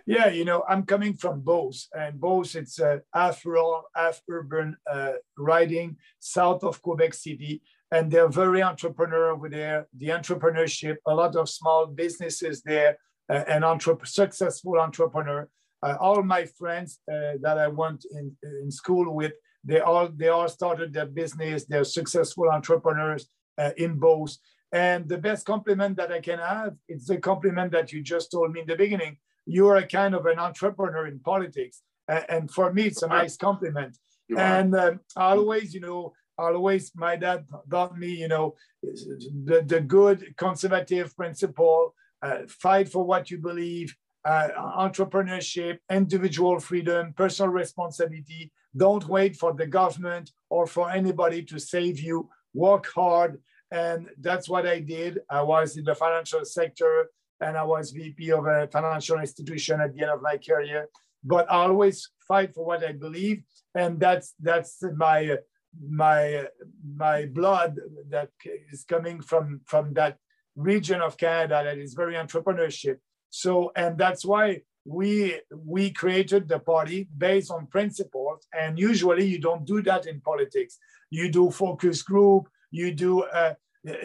Yeah, 0.05 0.27
you 0.27 0.43
know, 0.43 0.63
I'm 0.67 0.83
coming 0.83 1.13
from 1.13 1.41
Beauce, 1.41 1.87
and 1.93 2.19
Beauce, 2.19 2.55
it's 2.55 2.79
a 2.79 3.01
half 3.13 3.45
rural, 3.45 3.83
half 3.95 4.21
urban 4.29 4.75
uh, 4.91 5.13
riding 5.37 5.95
south 6.19 6.63
of 6.63 6.81
Quebec 6.81 7.13
City 7.13 7.61
and 7.93 8.09
they're 8.11 8.27
very 8.43 8.61
entrepreneurial 8.61 9.39
with 9.39 9.51
their 9.51 9.87
the 9.95 10.07
entrepreneurship. 10.07 10.95
A 11.05 11.13
lot 11.13 11.35
of 11.35 11.47
small 11.47 11.85
businesses 11.85 12.63
there, 12.63 12.97
uh, 13.29 13.43
and 13.47 13.63
entre- 13.63 14.05
successful 14.05 14.79
entrepreneur. 14.79 15.47
Uh, 15.83 15.95
all 15.99 16.23
my 16.23 16.45
friends 16.45 16.99
uh, 17.11 17.33
that 17.41 17.57
I 17.65 17.67
went 17.67 18.05
in, 18.17 18.35
in 18.61 18.71
school 18.71 19.13
with, 19.13 19.33
they 19.63 19.79
all 19.79 20.09
they 20.09 20.27
all 20.27 20.49
started 20.49 20.93
their 20.93 21.05
business. 21.05 21.65
They're 21.65 21.83
successful 21.83 22.49
entrepreneurs 22.49 23.27
uh, 23.57 23.71
in 23.77 23.99
Beauce. 23.99 24.39
And 24.71 25.07
the 25.07 25.19
best 25.19 25.45
compliment 25.45 25.97
that 25.97 26.11
I 26.11 26.19
can 26.19 26.39
have, 26.39 26.73
it's 26.87 27.07
the 27.07 27.17
compliment 27.17 27.71
that 27.73 27.91
you 27.93 28.01
just 28.01 28.31
told 28.31 28.51
me 28.51 28.61
in 28.61 28.67
the 28.67 28.75
beginning. 28.75 29.17
You 29.45 29.67
are 29.67 29.77
a 29.77 29.87
kind 29.87 30.15
of 30.15 30.25
an 30.25 30.39
entrepreneur 30.39 31.05
in 31.05 31.19
politics, 31.19 31.81
and 32.07 32.49
for 32.49 32.73
me, 32.73 32.83
it's 32.83 33.03
a 33.03 33.07
nice 33.07 33.37
compliment. 33.37 33.97
And 34.35 34.75
um, 34.75 34.99
always, 35.15 35.73
you 35.73 35.81
know, 35.81 36.13
always 36.37 36.91
my 36.95 37.15
dad 37.15 37.45
taught 37.69 37.97
me, 37.97 38.07
you 38.07 38.27
know, 38.27 38.55
the, 38.81 39.63
the 39.65 39.81
good 39.81 40.33
conservative 40.37 41.15
principle, 41.15 41.93
uh, 42.21 42.39
fight 42.47 42.89
for 42.89 43.03
what 43.03 43.29
you 43.29 43.37
believe, 43.37 43.95
uh, 44.25 44.49
entrepreneurship, 44.77 45.79
individual 45.91 46.59
freedom, 46.59 47.13
personal 47.15 47.51
responsibility. 47.51 48.51
Don't 48.75 49.07
wait 49.07 49.35
for 49.35 49.53
the 49.53 49.67
government 49.67 50.31
or 50.49 50.65
for 50.67 50.89
anybody 50.89 51.43
to 51.43 51.59
save 51.59 51.99
you. 51.99 52.29
Work 52.53 52.87
hard. 52.93 53.41
And 53.71 54.09
that's 54.19 54.47
what 54.49 54.67
I 54.67 54.79
did. 54.79 55.19
I 55.29 55.41
was 55.41 55.77
in 55.77 55.83
the 55.83 55.95
financial 55.95 56.45
sector 56.45 57.09
and 57.39 57.57
I 57.57 57.63
was 57.63 57.91
VP 57.91 58.31
of 58.31 58.45
a 58.45 58.67
financial 58.71 59.19
institution 59.19 59.81
at 59.81 59.93
the 59.93 60.01
end 60.01 60.11
of 60.11 60.21
my 60.21 60.37
career. 60.37 60.87
But 61.23 61.51
I 61.51 61.63
always 61.63 62.09
fight 62.27 62.53
for 62.53 62.65
what 62.65 62.83
I 62.83 62.93
believe. 62.93 63.43
And 63.75 63.99
that's 63.99 64.33
that's 64.39 64.83
my 64.95 65.37
my 65.81 66.47
my 66.95 67.25
blood 67.25 67.79
that 68.09 68.29
is 68.71 68.83
coming 68.83 69.21
from 69.21 69.61
from 69.65 69.93
that 69.93 70.17
region 70.55 71.01
of 71.01 71.17
Canada 71.17 71.63
that 71.63 71.77
is 71.77 71.93
very 71.93 72.15
entrepreneurship. 72.15 72.97
So 73.29 73.71
and 73.75 73.97
that's 73.97 74.23
why 74.23 74.61
we 74.85 75.39
we 75.55 75.91
created 75.91 76.47
the 76.47 76.59
party 76.59 77.07
based 77.17 77.51
on 77.51 77.67
principles. 77.67 78.47
And 78.53 78.77
usually 78.77 79.25
you 79.25 79.39
don't 79.39 79.65
do 79.65 79.81
that 79.83 80.05
in 80.05 80.21
politics. 80.21 80.77
You 81.09 81.29
do 81.29 81.51
focus 81.51 82.01
group. 82.01 82.49
You 82.71 82.93
do 82.93 83.23
a, 83.23 83.55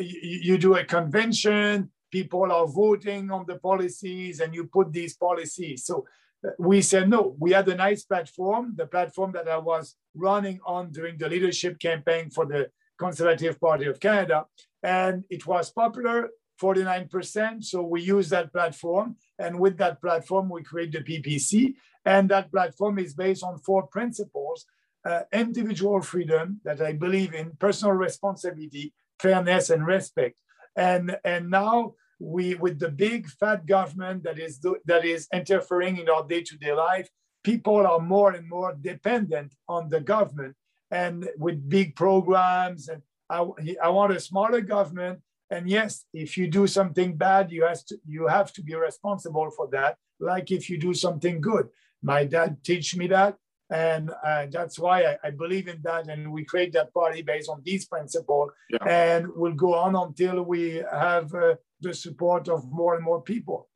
you 0.00 0.58
do 0.58 0.74
a 0.76 0.84
convention. 0.84 1.90
people 2.10 2.50
are 2.52 2.66
voting 2.66 3.30
on 3.30 3.44
the 3.46 3.56
policies 3.56 4.40
and 4.40 4.54
you 4.54 4.64
put 4.64 4.92
these 4.92 5.14
policies. 5.16 5.84
So 5.84 6.06
uh, 6.46 6.50
we 6.58 6.82
said 6.82 7.08
no. 7.08 7.36
We 7.38 7.52
had 7.52 7.68
a 7.68 7.74
nice 7.74 8.04
platform, 8.04 8.74
the 8.76 8.86
platform 8.86 9.32
that 9.32 9.48
I 9.48 9.58
was 9.58 9.96
running 10.14 10.60
on 10.64 10.92
during 10.92 11.18
the 11.18 11.28
leadership 11.28 11.78
campaign 11.78 12.30
for 12.30 12.46
the 12.46 12.70
Conservative 12.98 13.60
Party 13.60 13.86
of 13.86 14.00
Canada. 14.00 14.46
And 14.82 15.24
it 15.30 15.46
was 15.46 15.70
popular, 15.70 16.30
49%. 16.60 17.64
So 17.64 17.82
we 17.82 18.02
use 18.02 18.28
that 18.30 18.52
platform. 18.52 19.16
And 19.38 19.58
with 19.58 19.78
that 19.78 20.00
platform, 20.00 20.48
we 20.48 20.62
create 20.62 20.92
the 20.92 21.00
PPC. 21.00 21.74
And 22.04 22.28
that 22.30 22.50
platform 22.50 22.98
is 22.98 23.14
based 23.14 23.42
on 23.42 23.58
four 23.58 23.86
principles 23.86 24.66
uh, 25.04 25.22
individual 25.32 26.02
freedom 26.02 26.60
that 26.64 26.80
I 26.80 26.92
believe 26.92 27.32
in, 27.32 27.52
personal 27.58 27.94
responsibility, 27.94 28.92
fairness, 29.18 29.70
and 29.70 29.86
respect. 29.86 30.38
And, 30.76 31.16
and 31.24 31.50
now 31.50 31.94
we, 32.18 32.54
with 32.56 32.78
the 32.78 32.90
big 32.90 33.28
fat 33.28 33.66
government 33.66 34.24
that 34.24 34.38
is, 34.38 34.60
that 34.86 35.04
is 35.04 35.28
interfering 35.32 35.98
in 35.98 36.08
our 36.08 36.26
day 36.26 36.42
to 36.42 36.56
day 36.58 36.72
life, 36.72 37.08
people 37.42 37.86
are 37.86 38.00
more 38.00 38.32
and 38.32 38.48
more 38.48 38.76
dependent 38.80 39.54
on 39.68 39.88
the 39.88 40.00
government 40.00 40.54
and 40.90 41.28
with 41.38 41.68
big 41.68 41.96
programs. 41.96 42.88
And 42.88 43.02
I, 43.30 43.46
I 43.82 43.88
want 43.88 44.12
a 44.12 44.20
smaller 44.20 44.60
government. 44.60 45.20
And 45.50 45.68
yes, 45.68 46.04
if 46.12 46.36
you 46.36 46.48
do 46.48 46.66
something 46.66 47.16
bad, 47.16 47.50
you 47.50 47.64
have 47.64 47.84
to, 47.86 47.98
you 48.06 48.26
have 48.26 48.52
to 48.54 48.62
be 48.62 48.74
responsible 48.74 49.50
for 49.50 49.68
that, 49.72 49.96
like 50.20 50.50
if 50.50 50.68
you 50.68 50.78
do 50.78 50.92
something 50.92 51.40
good. 51.40 51.68
My 52.02 52.24
dad 52.24 52.58
teach 52.62 52.96
me 52.96 53.06
that. 53.08 53.36
And 53.70 54.10
uh, 54.24 54.46
that's 54.50 54.78
why 54.78 55.02
I, 55.04 55.16
I, 55.24 55.30
believe 55.30 55.68
in 55.68 55.80
that. 55.82 56.08
And 56.08 56.32
we 56.32 56.42
create 56.44 56.72
that 56.72 56.92
party 56.94 57.20
based 57.20 57.50
on 57.50 57.60
these 57.64 57.84
principles. 57.84 58.50
Yeah. 58.70 58.78
And 58.86 59.26
we'll 59.34 59.52
go 59.52 59.74
on 59.74 59.94
until 59.94 60.42
we 60.42 60.82
have 60.90 61.34
uh, 61.34 61.56
the 61.80 61.92
support 61.92 62.48
of 62.48 62.70
more 62.70 62.94
and 62.94 63.04
more 63.04 63.20
people. 63.20 63.68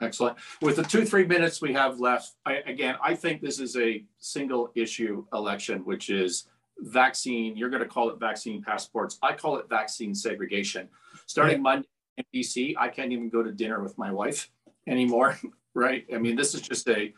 Excellent. 0.00 0.36
With 0.60 0.76
the 0.76 0.82
two, 0.84 1.04
three 1.04 1.26
minutes 1.26 1.60
we 1.60 1.72
have 1.72 1.98
left, 1.98 2.34
I, 2.46 2.54
again, 2.66 2.96
I 3.02 3.14
think 3.14 3.40
this 3.40 3.58
is 3.58 3.76
a 3.76 4.04
single 4.18 4.70
issue 4.76 5.24
election, 5.32 5.80
which 5.84 6.08
is 6.10 6.48
vaccine. 6.78 7.56
You're 7.56 7.70
going 7.70 7.82
to 7.82 7.88
call 7.88 8.10
it 8.10 8.18
vaccine 8.18 8.62
passports. 8.62 9.18
I 9.22 9.32
call 9.34 9.58
it 9.58 9.68
vaccine 9.68 10.14
segregation. 10.14 10.88
Starting 11.32 11.56
yeah. 11.56 11.62
Monday 11.62 11.88
in 12.18 12.24
BC, 12.34 12.74
I 12.78 12.88
can't 12.88 13.10
even 13.10 13.30
go 13.30 13.42
to 13.42 13.50
dinner 13.50 13.82
with 13.82 13.96
my 13.96 14.12
wife 14.12 14.50
anymore. 14.86 15.38
Right? 15.74 16.04
I 16.14 16.18
mean, 16.18 16.36
this 16.36 16.54
is 16.54 16.60
just 16.60 16.86
a 16.90 17.14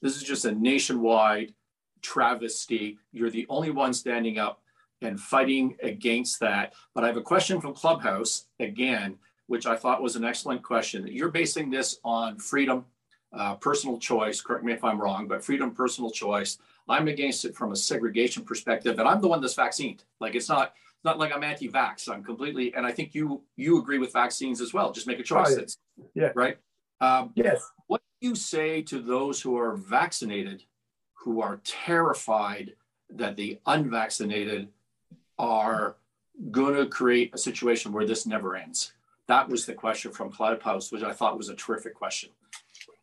this 0.00 0.14
is 0.14 0.22
just 0.22 0.44
a 0.44 0.52
nationwide 0.52 1.52
travesty. 2.02 2.98
You're 3.10 3.30
the 3.30 3.46
only 3.48 3.72
one 3.72 3.92
standing 3.92 4.38
up 4.38 4.62
and 5.02 5.18
fighting 5.18 5.76
against 5.82 6.38
that. 6.38 6.74
But 6.94 7.02
I 7.02 7.08
have 7.08 7.16
a 7.16 7.22
question 7.32 7.60
from 7.60 7.74
Clubhouse 7.74 8.46
again, 8.60 9.16
which 9.48 9.66
I 9.66 9.74
thought 9.74 10.02
was 10.02 10.14
an 10.14 10.24
excellent 10.24 10.62
question. 10.62 11.04
You're 11.08 11.32
basing 11.32 11.68
this 11.68 11.98
on 12.04 12.38
freedom, 12.38 12.84
uh, 13.32 13.56
personal 13.56 13.98
choice. 13.98 14.40
Correct 14.40 14.62
me 14.62 14.72
if 14.72 14.84
I'm 14.84 15.00
wrong, 15.00 15.26
but 15.26 15.44
freedom, 15.44 15.72
personal 15.72 16.12
choice. 16.12 16.58
I'm 16.88 17.08
against 17.08 17.44
it 17.44 17.56
from 17.56 17.72
a 17.72 17.76
segregation 17.76 18.44
perspective, 18.44 19.00
and 19.00 19.08
I'm 19.08 19.20
the 19.20 19.26
one 19.26 19.40
that's 19.40 19.54
vaccinated. 19.54 20.04
Like 20.20 20.36
it's 20.36 20.48
not 20.48 20.74
not 21.06 21.18
like 21.18 21.32
I'm 21.34 21.42
anti-vax. 21.42 22.10
I'm 22.10 22.22
completely, 22.22 22.74
and 22.74 22.84
I 22.84 22.92
think 22.92 23.14
you 23.14 23.42
you 23.56 23.78
agree 23.78 23.98
with 23.98 24.12
vaccines 24.12 24.60
as 24.60 24.74
well. 24.74 24.92
Just 24.92 25.06
make 25.06 25.20
a 25.20 25.22
choice. 25.22 25.56
Oh, 25.56 25.64
yeah. 26.14 26.24
yeah. 26.24 26.32
Right. 26.34 26.58
Um, 27.00 27.32
yes. 27.34 27.64
What 27.86 28.02
do 28.20 28.28
you 28.28 28.34
say 28.34 28.82
to 28.82 29.00
those 29.00 29.40
who 29.40 29.56
are 29.56 29.74
vaccinated 29.76 30.64
who 31.14 31.40
are 31.40 31.60
terrified 31.64 32.74
that 33.08 33.36
the 33.36 33.58
unvaccinated 33.66 34.68
are 35.38 35.96
going 36.50 36.74
to 36.74 36.86
create 36.86 37.30
a 37.34 37.38
situation 37.38 37.92
where 37.92 38.06
this 38.06 38.26
never 38.26 38.56
ends? 38.56 38.92
That 39.28 39.48
was 39.48 39.64
the 39.66 39.74
question 39.74 40.12
from 40.12 40.30
Clubhouse, 40.30 40.92
which 40.92 41.02
I 41.02 41.12
thought 41.12 41.38
was 41.38 41.48
a 41.48 41.54
terrific 41.54 41.94
question. 41.94 42.30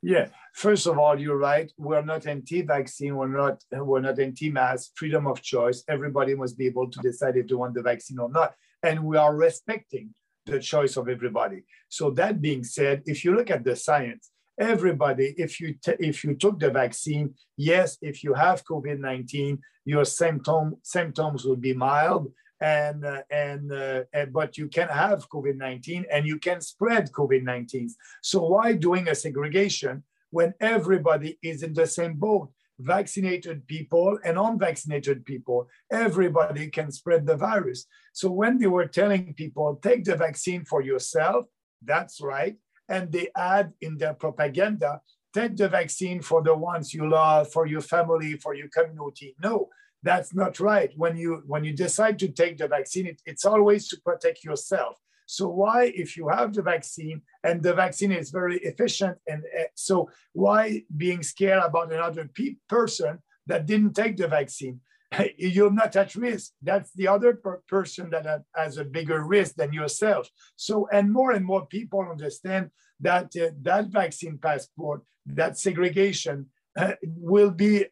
Yeah, 0.01 0.27
first 0.53 0.87
of 0.87 0.97
all, 0.97 1.19
you're 1.19 1.37
right. 1.37 1.71
We're 1.77 2.01
not 2.01 2.25
anti-vaccine. 2.25 3.15
We're 3.15 3.27
not. 3.27 3.63
We're 3.71 3.99
not 3.99 4.19
anti-mask. 4.19 4.91
Freedom 4.95 5.27
of 5.27 5.41
choice. 5.41 5.83
Everybody 5.89 6.35
must 6.35 6.57
be 6.57 6.67
able 6.67 6.89
to 6.89 6.99
decide 6.99 7.35
if 7.37 7.47
they 7.47 7.55
want 7.55 7.73
the 7.73 7.81
vaccine 7.81 8.19
or 8.19 8.29
not, 8.29 8.53
and 8.81 9.03
we 9.03 9.17
are 9.17 9.35
respecting 9.35 10.13
the 10.45 10.59
choice 10.59 10.97
of 10.97 11.07
everybody. 11.07 11.63
So 11.89 12.09
that 12.11 12.41
being 12.41 12.63
said, 12.63 13.03
if 13.05 13.23
you 13.23 13.35
look 13.35 13.49
at 13.49 13.63
the 13.63 13.75
science, 13.75 14.31
everybody, 14.59 15.33
if 15.37 15.59
you 15.59 15.75
t- 15.83 15.95
if 15.99 16.23
you 16.23 16.35
took 16.35 16.59
the 16.59 16.69
vaccine, 16.69 17.33
yes, 17.57 17.97
if 18.01 18.23
you 18.23 18.33
have 18.33 18.65
COVID 18.65 18.99
nineteen, 18.99 19.59
your 19.85 20.05
symptom 20.05 20.75
symptoms 20.83 21.45
will 21.45 21.55
be 21.55 21.73
mild, 21.73 22.31
and 22.59 23.05
uh, 23.05 23.21
and, 23.29 23.71
uh, 23.71 24.03
and 24.13 24.33
but 24.33 24.57
you 24.57 24.67
can 24.67 24.89
have 24.89 25.29
COVID 25.29 25.55
nineteen 25.55 26.05
and 26.11 26.25
you 26.25 26.37
can 26.39 26.61
spread 26.61 27.11
COVID 27.11 27.43
nineteen. 27.43 27.89
So 28.21 28.37
why 28.47 28.73
doing 28.73 29.07
a 29.07 29.15
segregation 29.15 30.03
when 30.33 30.53
everybody 30.59 31.37
is 31.41 31.63
in 31.63 31.73
the 31.73 31.87
same 31.87 32.15
boat? 32.15 32.49
Vaccinated 32.79 33.67
people 33.67 34.17
and 34.25 34.37
unvaccinated 34.37 35.25
people, 35.25 35.67
everybody 35.91 36.65
can 36.69 36.91
spread 36.91 37.25
the 37.25 37.37
virus. 37.37 37.85
So 38.13 38.31
when 38.31 38.57
they 38.57 38.67
were 38.67 38.87
telling 38.87 39.35
people 39.35 39.79
take 39.81 40.03
the 40.03 40.15
vaccine 40.15 40.65
for 40.65 40.81
yourself, 40.81 41.45
that's 41.85 42.21
right 42.21 42.55
and 42.89 43.11
they 43.11 43.29
add 43.35 43.73
in 43.81 43.97
their 43.97 44.13
propaganda 44.13 45.01
take 45.33 45.55
the 45.57 45.67
vaccine 45.67 46.21
for 46.21 46.43
the 46.43 46.55
ones 46.55 46.93
you 46.93 47.09
love 47.09 47.51
for 47.51 47.65
your 47.65 47.81
family 47.81 48.33
for 48.33 48.53
your 48.53 48.67
community 48.69 49.35
no 49.41 49.69
that's 50.01 50.33
not 50.33 50.59
right 50.59 50.91
when 50.95 51.15
you 51.15 51.41
when 51.45 51.63
you 51.63 51.73
decide 51.73 52.19
to 52.19 52.27
take 52.27 52.57
the 52.57 52.67
vaccine 52.67 53.07
it, 53.07 53.21
it's 53.25 53.45
always 53.45 53.87
to 53.87 53.97
protect 54.01 54.43
yourself 54.43 54.97
so 55.25 55.47
why 55.47 55.91
if 55.95 56.17
you 56.17 56.27
have 56.29 56.53
the 56.53 56.61
vaccine 56.61 57.21
and 57.43 57.61
the 57.61 57.73
vaccine 57.73 58.11
is 58.11 58.31
very 58.31 58.57
efficient 58.59 59.17
and 59.27 59.43
uh, 59.59 59.63
so 59.75 60.09
why 60.33 60.83
being 60.95 61.23
scared 61.23 61.63
about 61.63 61.91
another 61.91 62.29
pe- 62.33 62.55
person 62.67 63.19
that 63.47 63.65
didn't 63.65 63.93
take 63.93 64.17
the 64.17 64.27
vaccine 64.27 64.79
you're 65.37 65.71
not 65.71 65.95
at 65.95 66.15
risk. 66.15 66.51
That's 66.61 66.91
the 66.93 67.07
other 67.07 67.35
per- 67.35 67.61
person 67.67 68.09
that 68.11 68.43
has 68.55 68.77
a 68.77 68.85
bigger 68.85 69.23
risk 69.23 69.55
than 69.55 69.73
yourself. 69.73 70.29
So, 70.55 70.87
and 70.91 71.11
more 71.11 71.31
and 71.31 71.45
more 71.45 71.65
people 71.65 72.01
understand 72.09 72.69
that 72.99 73.35
uh, 73.35 73.51
that 73.61 73.87
vaccine 73.87 74.37
passport, 74.37 75.01
that 75.25 75.57
segregation 75.57 76.47
uh, 76.77 76.93
will 77.03 77.51
be, 77.51 77.85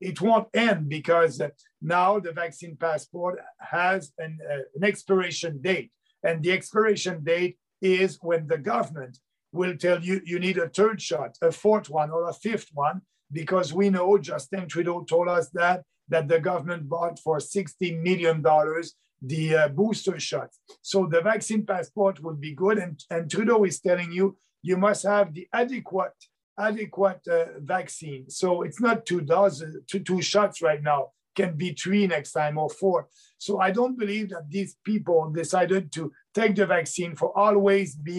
it 0.00 0.20
won't 0.20 0.48
end 0.54 0.88
because 0.88 1.40
now 1.82 2.18
the 2.18 2.32
vaccine 2.32 2.76
passport 2.76 3.40
has 3.60 4.12
an, 4.18 4.38
uh, 4.48 4.62
an 4.74 4.84
expiration 4.84 5.60
date. 5.60 5.90
And 6.22 6.42
the 6.42 6.52
expiration 6.52 7.24
date 7.24 7.58
is 7.80 8.18
when 8.20 8.46
the 8.46 8.58
government 8.58 9.18
will 9.52 9.76
tell 9.76 10.00
you 10.02 10.20
you 10.24 10.38
need 10.38 10.58
a 10.58 10.68
third 10.68 11.00
shot, 11.00 11.36
a 11.42 11.52
fourth 11.52 11.88
one, 11.88 12.10
or 12.10 12.28
a 12.28 12.32
fifth 12.32 12.70
one, 12.74 13.02
because 13.32 13.72
we 13.72 13.90
know 13.90 14.18
Justin 14.18 14.68
Trudeau 14.68 15.04
told 15.04 15.28
us 15.28 15.48
that 15.50 15.82
that 16.08 16.28
the 16.28 16.40
government 16.40 16.88
bought 16.88 17.18
for 17.18 17.36
$60 17.38 18.02
million 18.02 18.42
the 19.20 19.56
uh, 19.56 19.68
booster 19.68 20.18
shots. 20.18 20.58
So 20.80 21.06
the 21.06 21.20
vaccine 21.20 21.66
passport 21.66 22.22
would 22.22 22.40
be 22.40 22.54
good. 22.54 22.78
And, 22.78 22.98
and 23.10 23.30
Trudeau 23.30 23.64
is 23.64 23.80
telling 23.80 24.12
you, 24.12 24.36
you 24.62 24.76
must 24.76 25.02
have 25.04 25.34
the 25.34 25.46
adequate 25.52 26.14
adequate 26.58 27.20
uh, 27.28 27.60
vaccine. 27.60 28.28
So 28.28 28.62
it's 28.62 28.80
not 28.80 29.06
two 29.06 29.20
doses, 29.20 29.76
two, 29.86 30.00
two 30.00 30.20
shots 30.20 30.60
right 30.60 30.82
now, 30.82 31.10
can 31.40 31.52
be 31.64 31.70
three 31.82 32.04
next 32.06 32.32
time 32.40 32.56
or 32.64 32.70
four. 32.82 32.98
So 33.38 33.52
I 33.66 33.70
don't 33.78 33.98
believe 34.02 34.26
that 34.30 34.46
these 34.56 34.72
people 34.90 35.20
decided 35.42 35.82
to 35.96 36.02
take 36.38 36.54
the 36.56 36.66
vaccine 36.76 37.12
for 37.20 37.28
always 37.46 37.88
be 38.08 38.18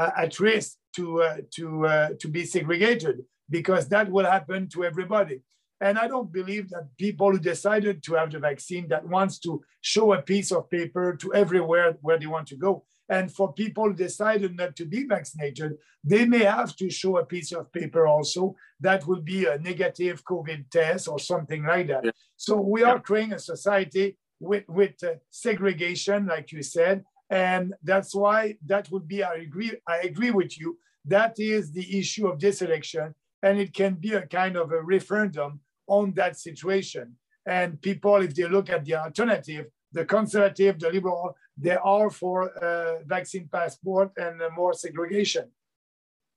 uh, 0.00 0.10
at 0.24 0.38
risk 0.50 0.70
to, 0.96 1.04
uh, 1.28 1.38
to, 1.56 1.66
uh, 1.86 2.08
to 2.20 2.26
be 2.36 2.44
segregated 2.44 3.16
because 3.56 3.88
that 3.88 4.06
will 4.14 4.28
happen 4.36 4.68
to 4.74 4.84
everybody. 4.90 5.38
And 5.80 5.94
I 5.98 6.06
don't 6.08 6.32
believe 6.40 6.66
that 6.70 6.88
people 6.98 7.30
who 7.30 7.38
decided 7.38 8.02
to 8.02 8.14
have 8.18 8.30
the 8.32 8.40
vaccine 8.50 8.88
that 8.88 9.06
wants 9.16 9.38
to 9.40 9.62
show 9.80 10.06
a 10.12 10.22
piece 10.22 10.50
of 10.52 10.68
paper 10.68 11.16
to 11.20 11.34
everywhere 11.42 11.96
where 12.00 12.18
they 12.18 12.26
want 12.26 12.48
to 12.48 12.56
go. 12.56 12.84
And 13.08 13.32
for 13.32 13.52
people 13.52 13.84
who 13.84 13.94
decided 13.94 14.56
not 14.56 14.76
to 14.76 14.84
be 14.84 15.06
vaccinated, 15.06 15.78
they 16.04 16.26
may 16.26 16.44
have 16.44 16.76
to 16.76 16.90
show 16.90 17.16
a 17.18 17.24
piece 17.24 17.52
of 17.52 17.72
paper 17.72 18.06
also 18.06 18.54
that 18.80 19.06
will 19.06 19.22
be 19.22 19.46
a 19.46 19.58
negative 19.58 20.24
COVID 20.24 20.70
test 20.70 21.08
or 21.08 21.18
something 21.18 21.64
like 21.64 21.88
that. 21.88 22.04
Yeah. 22.04 22.10
So 22.36 22.60
we 22.60 22.82
are 22.82 23.00
creating 23.00 23.32
a 23.32 23.38
society 23.38 24.16
with, 24.40 24.64
with 24.68 25.02
uh, 25.02 25.14
segregation, 25.30 26.26
like 26.26 26.52
you 26.52 26.62
said. 26.62 27.02
And 27.30 27.74
that's 27.82 28.14
why 28.14 28.56
that 28.66 28.90
would 28.90 29.08
be, 29.08 29.22
I 29.22 29.34
agree, 29.34 29.72
I 29.86 29.98
agree 29.98 30.30
with 30.30 30.58
you. 30.58 30.78
That 31.04 31.38
is 31.38 31.72
the 31.72 31.98
issue 31.98 32.26
of 32.26 32.38
this 32.38 32.62
election. 32.62 33.14
And 33.42 33.58
it 33.58 33.72
can 33.72 33.94
be 33.94 34.12
a 34.14 34.26
kind 34.26 34.56
of 34.56 34.72
a 34.72 34.82
referendum 34.82 35.60
on 35.86 36.12
that 36.14 36.38
situation. 36.38 37.16
And 37.46 37.80
people, 37.80 38.16
if 38.16 38.34
they 38.34 38.46
look 38.46 38.68
at 38.68 38.84
the 38.84 38.96
alternative, 38.96 39.66
the 39.92 40.04
conservative, 40.04 40.78
the 40.78 40.90
liberal, 40.90 41.34
they 41.60 41.76
are 41.76 42.08
for 42.08 42.46
a 42.46 43.02
vaccine 43.04 43.48
passport 43.50 44.12
and 44.16 44.40
more 44.54 44.72
segregation. 44.72 45.50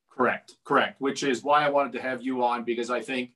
Correct, 0.09 0.55
correct. 0.65 0.99
Which 0.99 1.23
is 1.23 1.43
why 1.43 1.65
I 1.65 1.69
wanted 1.69 1.93
to 1.93 2.01
have 2.01 2.21
you 2.21 2.43
on 2.43 2.63
because 2.63 2.89
I 2.89 3.01
think 3.01 3.31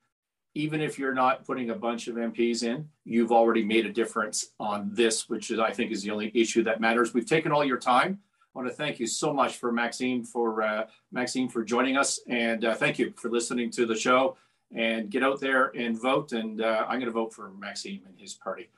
even 0.56 0.82
if 0.82 0.98
you're 0.98 1.14
not 1.14 1.46
putting 1.46 1.70
a 1.70 1.76
bunch 1.76 2.08
of 2.08 2.16
MPs 2.16 2.64
in, 2.64 2.88
you've 3.04 3.32
already 3.32 3.64
made 3.64 3.86
a 3.86 3.92
difference 3.92 4.54
on 4.60 4.90
this, 4.94 5.30
which 5.30 5.52
is 5.52 5.60
I 5.60 5.72
think 5.72 5.92
is 5.92 6.02
the 6.02 6.12
only 6.12 6.32
issue 6.34 6.64
that 6.64 6.82
matters. 6.82 7.14
We've 7.14 7.26
taken 7.26 7.52
all 7.52 7.64
your 7.64 7.78
time. 7.78 8.20
I 8.56 8.60
want 8.60 8.70
to 8.70 8.74
thank 8.74 9.00
you 9.00 9.08
so 9.08 9.34
much 9.34 9.58
for 9.58 9.72
Maxime 9.72 10.24
for 10.24 10.62
uh, 10.62 10.86
Maxime 11.12 11.50
for 11.50 11.64
joining 11.64 11.98
us, 11.98 12.20
and 12.30 12.64
uh, 12.64 12.74
thank 12.74 12.98
you 12.98 13.14
for 13.18 13.30
listening 13.30 13.70
to 13.72 13.86
the 13.86 13.96
show. 13.96 14.38
And 14.76 15.10
get 15.12 15.24
out 15.24 15.40
there 15.40 15.72
and 15.78 16.02
vote. 16.02 16.32
And 16.32 16.60
uh, 16.60 16.86
I'm 16.88 17.00
going 17.00 17.06
to 17.06 17.12
vote 17.12 17.34
for 17.34 17.52
Maxime 17.52 18.02
and 18.08 18.20
his 18.20 18.34
party. 18.34 18.70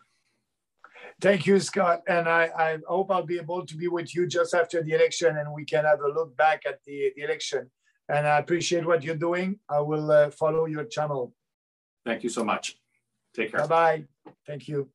Thank 1.19 1.47
you, 1.47 1.59
Scott. 1.59 2.03
And 2.07 2.29
I, 2.29 2.49
I, 2.57 2.77
hope 2.87 3.09
I'll 3.09 3.25
be 3.25 3.39
able 3.39 3.65
to 3.65 3.75
be 3.75 3.87
with 3.87 4.13
you 4.13 4.27
just 4.27 4.53
after 4.53 4.83
the 4.83 4.93
election, 4.93 5.37
and 5.37 5.51
we 5.51 5.65
can 5.65 5.83
have 5.83 6.01
a 6.01 6.07
look 6.07 6.37
back 6.37 6.63
at 6.67 6.83
the, 6.85 7.11
the 7.15 7.23
election. 7.23 7.71
And 8.07 8.27
I 8.27 8.37
appreciate 8.37 8.85
what 8.85 9.03
you're 9.03 9.15
doing. 9.15 9.59
I 9.67 9.79
will 9.79 10.11
uh, 10.11 10.29
follow 10.29 10.65
your 10.65 10.85
channel. 10.85 11.33
Thank 12.05 12.23
you 12.23 12.29
so 12.29 12.43
much. 12.43 12.77
Take 13.33 13.51
care. 13.51 13.61
Bye 13.61 13.67
bye. 13.67 14.33
Thank 14.45 14.67
you. 14.67 14.89